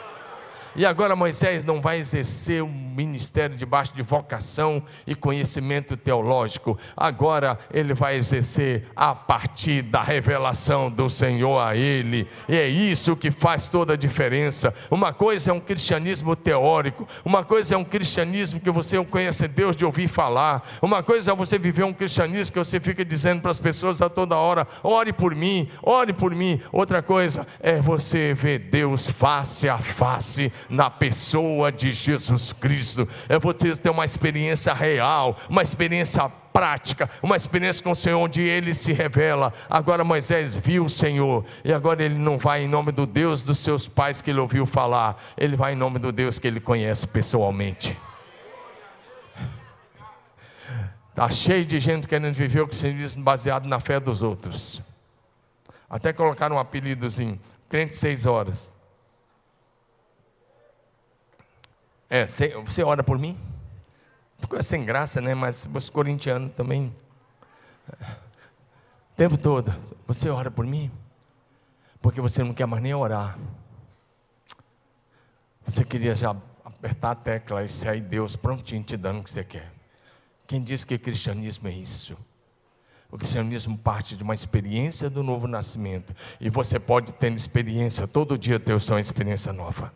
[0.78, 6.78] E agora Moisés não vai exercer o ministério debaixo de vocação e conhecimento teológico.
[6.98, 12.28] Agora ele vai exercer a partir da revelação do Senhor a ele.
[12.50, 14.74] E é isso que faz toda a diferença.
[14.92, 19.78] Uma coisa é um cristianismo teórico, uma coisa é um cristianismo que você conhece Deus
[19.78, 20.68] de ouvir falar.
[20.82, 24.10] Uma coisa é você viver um cristianismo que você fica dizendo para as pessoas a
[24.10, 26.60] toda hora: ore por mim, ore por mim.
[26.72, 33.08] Outra coisa é você ver Deus face a face na pessoa de Jesus Cristo.
[33.30, 38.42] É você ter uma experiência real, uma experiência prática, uma experiência com o Senhor onde
[38.42, 39.52] ele se revela.
[39.70, 43.60] Agora Moisés viu o Senhor e agora ele não vai em nome do Deus dos
[43.60, 47.06] seus pais que ele ouviu falar, ele vai em nome do Deus que ele conhece
[47.08, 47.98] pessoalmente.
[51.10, 54.82] Está cheio de gente querendo viver o cristianismo baseado na fé dos outros.
[55.90, 57.40] Até colocaram um apelidozinho,
[57.70, 58.75] crente seis horas.
[62.10, 63.38] É, você ora por mim?
[64.38, 65.34] Ficou sem graça, né?
[65.34, 66.96] Mas os corintianos também.
[69.12, 69.74] O tempo todo,
[70.06, 70.92] você ora por mim?
[72.02, 73.38] Porque você não quer mais nem orar.
[75.66, 79.44] Você queria já apertar a tecla e sair Deus prontinho te dando o que você
[79.44, 79.72] quer.
[80.46, 82.16] Quem diz que cristianismo é isso?
[83.10, 86.14] O cristianismo parte de uma experiência do novo nascimento.
[86.40, 89.92] E você pode ter experiência, todo dia ter uma experiência nova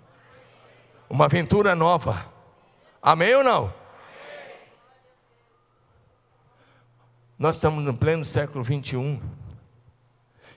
[1.09, 2.31] uma aventura nova.
[3.01, 3.73] Amém ou não?
[7.37, 9.19] Nós estamos no pleno século 21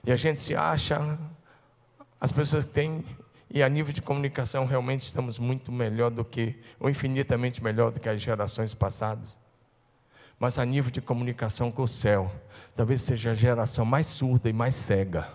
[0.05, 1.17] e a gente se acha,
[2.19, 3.05] as pessoas têm,
[3.49, 8.01] e a nível de comunicação realmente estamos muito melhor do que, ou infinitamente melhor do
[8.01, 9.39] que as gerações passadas.
[10.37, 12.29] Mas a nível de comunicação com o céu,
[12.75, 15.29] talvez seja a geração mais surda e mais cega.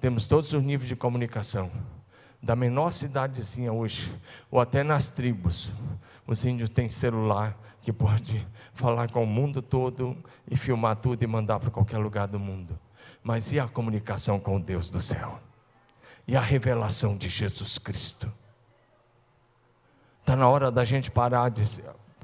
[0.00, 1.70] Temos todos os níveis de comunicação.
[2.42, 4.14] Da menor cidadezinha hoje,
[4.50, 5.72] ou até nas tribos,
[6.26, 10.16] os índios têm celular que pode falar com o mundo todo
[10.48, 12.78] e filmar tudo e mandar para qualquer lugar do mundo.
[13.22, 15.40] Mas e a comunicação com o Deus do céu?
[16.28, 18.30] E a revelação de Jesus Cristo?
[20.20, 21.62] Está na hora da gente parar de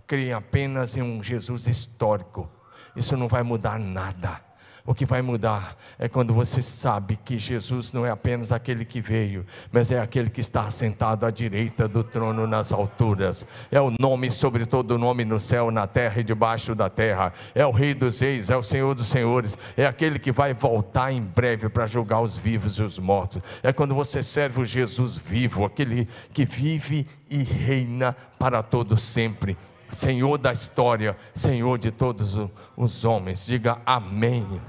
[0.06, 2.50] crer apenas em um Jesus histórico.
[2.94, 4.40] Isso não vai mudar nada.
[4.84, 9.00] O que vai mudar é quando você sabe que Jesus não é apenas aquele que
[9.00, 13.46] veio, mas é aquele que está sentado à direita do trono nas alturas.
[13.70, 17.32] É o nome sobre todo nome no céu, na terra e debaixo da terra.
[17.54, 19.56] É o Rei dos Reis, é o Senhor dos Senhores.
[19.76, 23.40] É aquele que vai voltar em breve para julgar os vivos e os mortos.
[23.62, 29.56] É quando você serve o Jesus vivo, aquele que vive e reina para todo sempre.
[29.92, 32.38] Senhor da história, Senhor de todos
[32.76, 33.46] os homens.
[33.46, 34.60] Diga amém.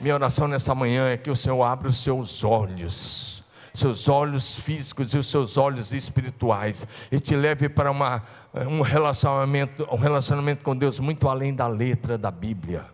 [0.00, 5.14] Minha oração nessa manhã é que o Senhor abra os seus olhos, seus olhos físicos
[5.14, 8.22] e os seus olhos espirituais, e te leve para uma,
[8.54, 12.86] um, relacionamento, um relacionamento com Deus muito além da letra da Bíblia,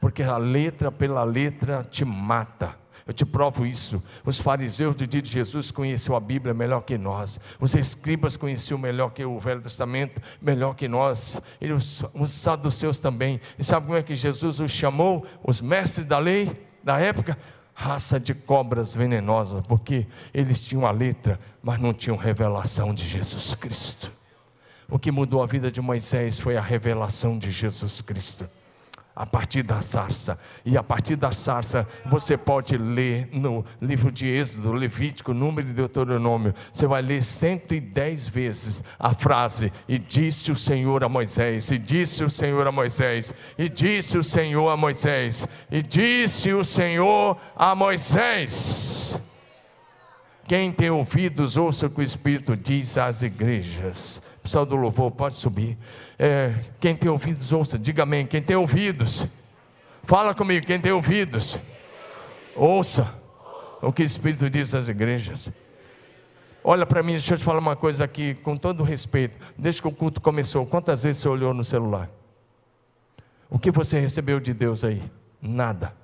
[0.00, 4.02] porque a letra pela letra te mata eu te provo isso.
[4.24, 7.40] Os fariseus do dia de Jesus conheciam a Bíblia melhor que nós.
[7.60, 11.40] Os escribas conheciam melhor que o Velho Testamento, melhor que nós.
[11.60, 13.40] E os, os saduceus também.
[13.58, 15.26] E sabe como é que Jesus os chamou?
[15.42, 16.50] Os mestres da lei
[16.82, 17.36] da época?
[17.74, 23.54] Raça de cobras venenosas, porque eles tinham a letra, mas não tinham revelação de Jesus
[23.54, 24.12] Cristo.
[24.88, 28.48] O que mudou a vida de Moisés foi a revelação de Jesus Cristo.
[29.14, 30.38] A partir da sarça.
[30.64, 35.72] E a partir da sarça, você pode ler no livro de Êxodo, Levítico, Número de
[35.72, 36.54] Deuteronômio.
[36.72, 42.24] Você vai ler 110 vezes a frase: E disse o Senhor a Moisés, e disse
[42.24, 47.74] o Senhor a Moisés, e disse o Senhor a Moisés, e disse o Senhor a
[47.74, 49.20] Moisés.
[50.44, 54.20] Quem tem ouvidos, ouça o que o Espírito diz às igrejas.
[54.42, 55.78] Pessoal do louvor, pode subir.
[56.18, 58.26] É, quem tem ouvidos, ouça, diga amém.
[58.26, 59.26] Quem tem ouvidos,
[60.02, 60.66] fala comigo.
[60.66, 61.58] Quem tem ouvidos,
[62.56, 63.14] ouça
[63.80, 65.52] o que o Espírito diz às igrejas.
[66.64, 69.36] Olha para mim, deixa eu te falar uma coisa aqui, com todo respeito.
[69.56, 72.08] Desde que o culto começou, quantas vezes você olhou no celular?
[73.50, 75.02] O que você recebeu de Deus aí?
[75.40, 75.94] Nada.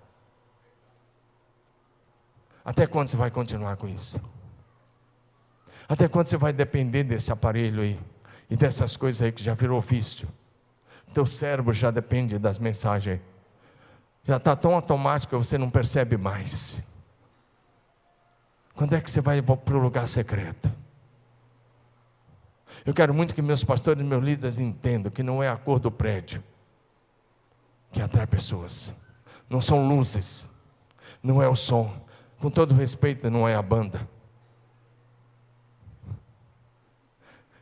[2.65, 4.21] Até quando você vai continuar com isso?
[5.89, 7.99] Até quando você vai depender desse aparelho aí?
[8.51, 10.29] E dessas coisas aí que já virou vício?
[11.13, 13.21] Teu cérebro já depende das mensagens.
[14.25, 16.83] Já está tão automático que você não percebe mais.
[18.75, 20.71] Quando é que você vai para o lugar secreto?
[22.85, 25.79] Eu quero muito que meus pastores e meus líderes entendam que não é a cor
[25.79, 26.43] do prédio
[27.91, 28.95] que atrai pessoas.
[29.49, 30.49] Não são luzes,
[31.23, 31.93] não é o som,
[32.39, 34.07] com todo respeito, não é a banda.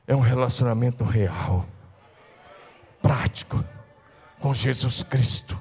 [0.07, 1.67] É um relacionamento real,
[3.03, 3.65] prático,
[4.39, 5.61] com Jesus Cristo.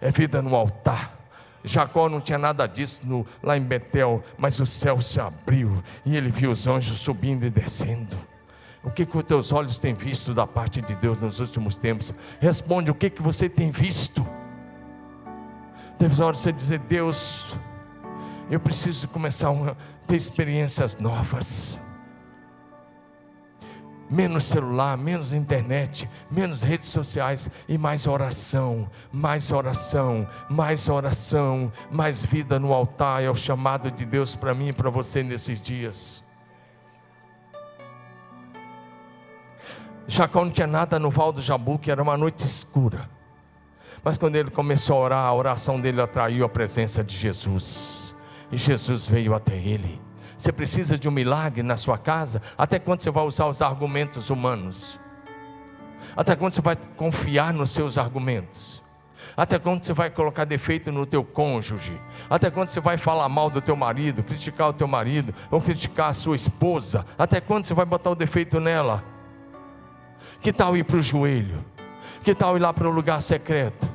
[0.00, 1.16] É vida no altar.
[1.64, 6.16] Jacó não tinha nada disso no, lá em Betel, mas o céu se abriu e
[6.16, 8.16] ele viu os anjos subindo e descendo.
[8.84, 12.14] O que, que os teus olhos têm visto da parte de Deus nos últimos tempos?
[12.38, 14.24] Responde, o que, que você tem visto?
[15.98, 17.56] Teve hora de você dizer, Deus,
[18.48, 19.74] eu preciso começar a
[20.06, 21.80] ter experiências novas.
[24.08, 32.24] Menos celular, menos internet, menos redes sociais e mais oração, mais oração, mais oração, mais
[32.24, 36.24] vida no altar é o chamado de Deus para mim e para você nesses dias.
[40.08, 43.10] Jacó não tinha nada no Val do Jabu, que era uma noite escura.
[44.04, 48.14] Mas quando ele começou a orar, a oração dele atraiu a presença de Jesus
[48.52, 50.05] e Jesus veio até ele.
[50.36, 52.42] Você precisa de um milagre na sua casa?
[52.58, 55.00] Até quando você vai usar os argumentos humanos?
[56.16, 58.84] Até quando você vai confiar nos seus argumentos?
[59.36, 62.00] Até quando você vai colocar defeito no teu cônjuge?
[62.28, 66.10] Até quando você vai falar mal do teu marido, criticar o teu marido, ou criticar
[66.10, 67.04] a sua esposa?
[67.18, 69.02] Até quando você vai botar o defeito nela?
[70.40, 71.64] Que tal ir para o joelho?
[72.22, 73.88] Que tal ir lá para o lugar secreto?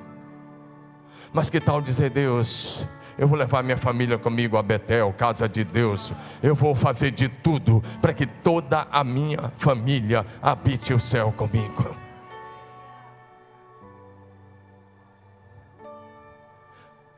[1.33, 2.85] Mas que tal dizer, Deus,
[3.21, 6.11] eu vou levar minha família comigo a Betel, casa de Deus.
[6.41, 11.95] Eu vou fazer de tudo para que toda a minha família habite o céu comigo.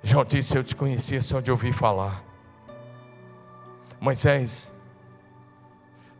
[0.04, 2.22] Já disse, eu te conhecia só de ouvir falar.
[3.97, 4.72] Moisés,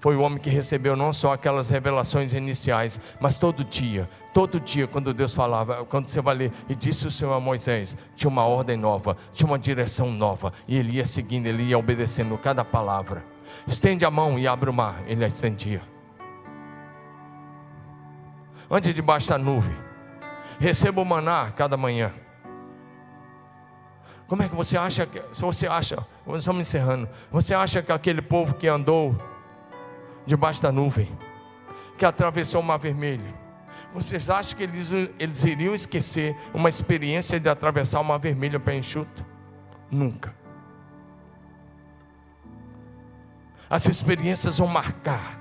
[0.04, 4.86] foi o homem que recebeu não só aquelas revelações iniciais, mas todo dia, todo dia,
[4.86, 8.44] quando Deus falava, quando você vai ler, e disse o Senhor a Moisés, tinha uma
[8.46, 13.24] ordem nova, tinha uma direção nova, e ele ia seguindo, ele ia obedecendo cada palavra.
[13.66, 15.82] Estende a mão e abre o mar, ele a estendia.
[18.70, 19.78] Antes debaixo da nuvem,
[20.60, 22.12] receba o maná cada manhã.
[24.28, 28.22] Como é que você acha que, se você acha, estamos encerrando, você acha que aquele
[28.22, 29.32] povo que andou
[30.26, 31.12] debaixo da nuvem,
[31.98, 33.44] que atravessou o mar vermelho.
[33.94, 38.76] Vocês acham que eles, eles iriam esquecer uma experiência de atravessar o mar vermelho pé
[38.76, 39.26] enxuto?
[39.90, 40.34] Nunca.
[43.70, 45.40] As experiências vão marcar,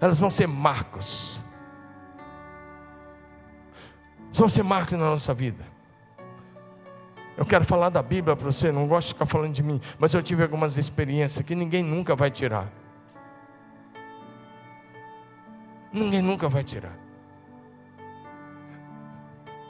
[0.00, 1.40] elas vão ser marcos.
[4.32, 5.64] Vão ser marcos na nossa vida.
[7.36, 10.14] Eu quero falar da Bíblia para você, não gosto de ficar falando de mim, mas
[10.14, 12.70] eu tive algumas experiências que ninguém nunca vai tirar.
[15.96, 16.94] Ninguém nunca vai tirar.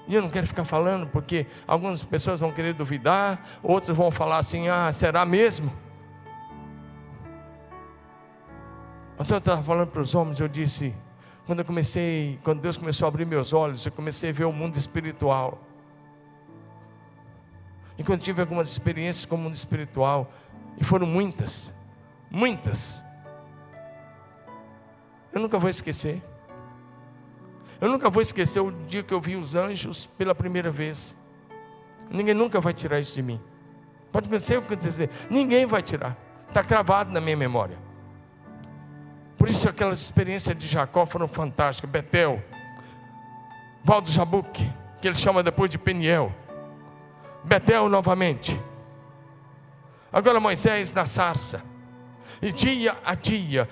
[0.09, 4.39] E eu não quero ficar falando, porque algumas pessoas vão querer duvidar, outros vão falar
[4.39, 5.73] assim: ah, será mesmo?
[9.17, 10.93] Mas eu estava falando para os homens, eu disse,
[11.47, 14.53] quando eu comecei, quando Deus começou a abrir meus olhos, eu comecei a ver o
[14.53, 15.63] mundo espiritual.
[17.97, 20.31] E quando tive algumas experiências com o mundo espiritual,
[20.77, 21.73] e foram muitas,
[22.31, 23.03] muitas,
[25.33, 26.23] eu nunca vou esquecer.
[27.81, 31.17] Eu nunca vou esquecer o dia que eu vi os anjos pela primeira vez.
[32.11, 33.41] Ninguém nunca vai tirar isso de mim.
[34.11, 36.17] Pode pensar o que eu dizer, ninguém vai tirar.
[36.49, 37.77] Está cravado na minha memória.
[39.37, 41.91] Por isso aquelas experiências de Jacó foram fantásticas.
[41.91, 42.43] Betel,
[43.85, 46.33] Valdo Jabuque, que ele chama depois de Peniel.
[47.45, 48.59] Betel novamente.
[50.11, 51.63] Agora Moisés na sarça.
[52.41, 53.69] E dia a dia,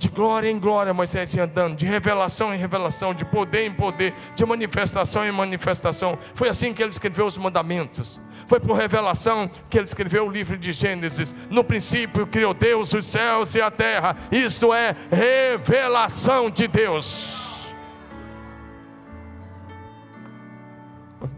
[0.00, 4.14] de glória em glória, Moisés ia andando, de revelação em revelação, de poder em poder,
[4.34, 6.18] de manifestação em manifestação.
[6.34, 8.18] Foi assim que ele escreveu os mandamentos.
[8.46, 11.36] Foi por revelação que ele escreveu o livro de Gênesis.
[11.50, 14.16] No princípio criou Deus os céus e a terra.
[14.32, 17.76] Isto é revelação de Deus.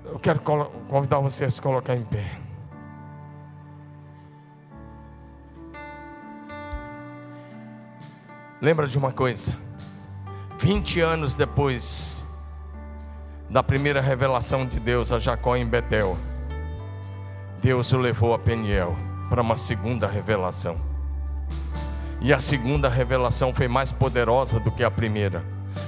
[0.05, 2.42] Eu quero convidar você a se colocar em pé.
[8.63, 9.53] Lembra de uma coisa?
[10.61, 12.23] 20 anos depois
[13.51, 16.17] da primeira revelação de Deus a Jacó em Betel,
[17.61, 18.97] Deus o levou a Peniel
[19.29, 20.77] para uma segunda revelação.
[22.21, 25.43] E a segunda revelação foi mais poderosa do que a primeira.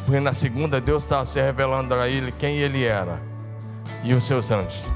[0.04, 3.22] Porque na segunda Deus estava se revelando a ele quem ele era
[4.02, 4.88] e os seus anjos.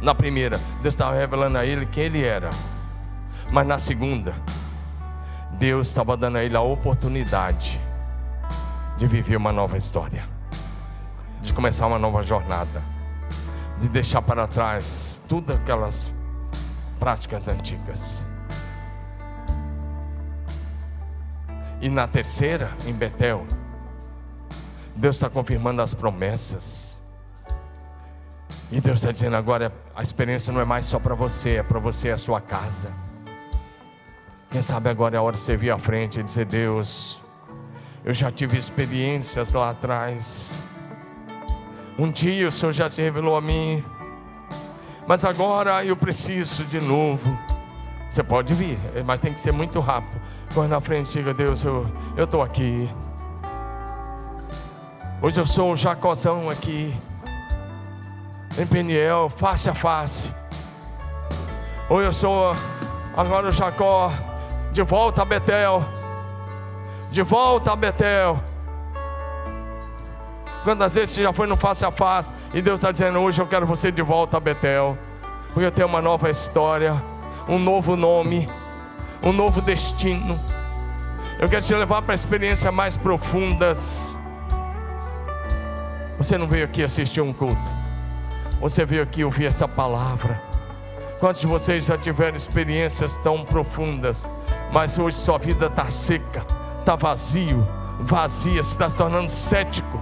[0.00, 2.48] Na primeira, Deus estava revelando a ele quem ele era.
[3.52, 4.34] Mas na segunda,
[5.58, 7.80] Deus estava dando a ele a oportunidade
[8.98, 10.28] de viver uma nova história,
[11.40, 12.82] de começar uma nova jornada,
[13.78, 16.06] de deixar para trás tudo aquelas
[16.98, 18.24] práticas antigas.
[21.80, 23.46] E na terceira, em Betel,
[24.94, 27.02] Deus está confirmando as promessas.
[28.70, 31.78] E Deus está dizendo agora: a experiência não é mais só para você, é para
[31.78, 33.05] você e a sua casa.
[34.50, 37.20] Quem sabe agora é a hora de você vir à frente e dizer: Deus,
[38.04, 40.58] eu já tive experiências lá atrás.
[41.98, 43.84] Um dia o Senhor já se revelou a mim,
[45.06, 47.36] mas agora eu preciso de novo.
[48.08, 50.20] Você pode vir, mas tem que ser muito rápido.
[50.54, 52.88] Corre na frente e diga: Deus, eu estou aqui.
[55.20, 56.94] Hoje eu sou o Jacozão aqui,
[58.58, 60.30] em Peniel, face a face.
[61.90, 62.52] Hoje eu sou
[63.16, 64.12] agora o Jacó
[64.76, 65.82] de volta a Betel,
[67.10, 68.38] de volta a Betel.
[70.64, 73.46] Quantas vezes você já foi no face a face e Deus está dizendo: Hoje eu
[73.46, 74.98] quero você de volta a Betel,
[75.54, 76.94] porque eu tenho uma nova história,
[77.48, 78.46] um novo nome,
[79.22, 80.38] um novo destino.
[81.40, 84.18] Eu quero te levar para experiências mais profundas.
[86.18, 87.56] Você não veio aqui assistir um culto,
[88.60, 90.38] você veio aqui ouvir essa palavra.
[91.18, 94.26] Quantos de vocês já tiveram experiências tão profundas,
[94.72, 96.44] mas hoje sua vida está seca,
[96.78, 97.66] está vazio,
[98.00, 100.00] vazia, se está se tornando cético?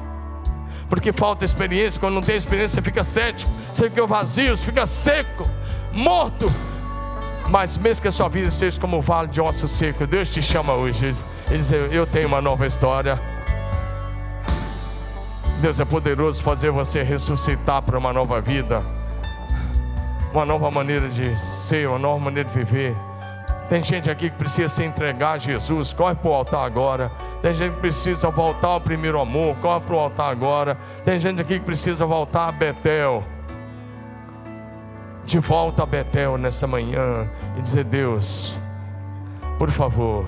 [0.89, 4.87] Porque falta experiência, quando não tem experiência, você fica cético, você fica vazio, você fica
[4.87, 5.49] seco,
[5.93, 6.47] morto.
[7.49, 10.43] Mas mesmo que a sua vida seja como o vale de ossos secos, Deus te
[10.43, 11.07] chama hoje.
[11.51, 13.21] Ele diz: Eu tenho uma nova história.
[15.61, 18.85] Deus é poderoso fazer você ressuscitar para uma nova vida
[20.35, 22.97] uma nova maneira de ser, uma nova maneira de viver.
[23.69, 27.11] Tem gente aqui que precisa se entregar a Jesus, corre para o altar agora.
[27.41, 30.77] Tem gente que precisa voltar ao primeiro amor, corre para o altar agora.
[31.03, 33.25] Tem gente aqui que precisa voltar a Betel.
[35.25, 38.61] De volta a Betel nessa manhã e dizer: Deus,
[39.59, 40.27] por favor,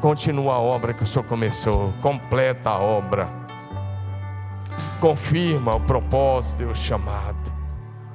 [0.00, 3.28] continua a obra que o Senhor começou, completa a obra,
[5.00, 7.43] confirma o propósito e o chamado.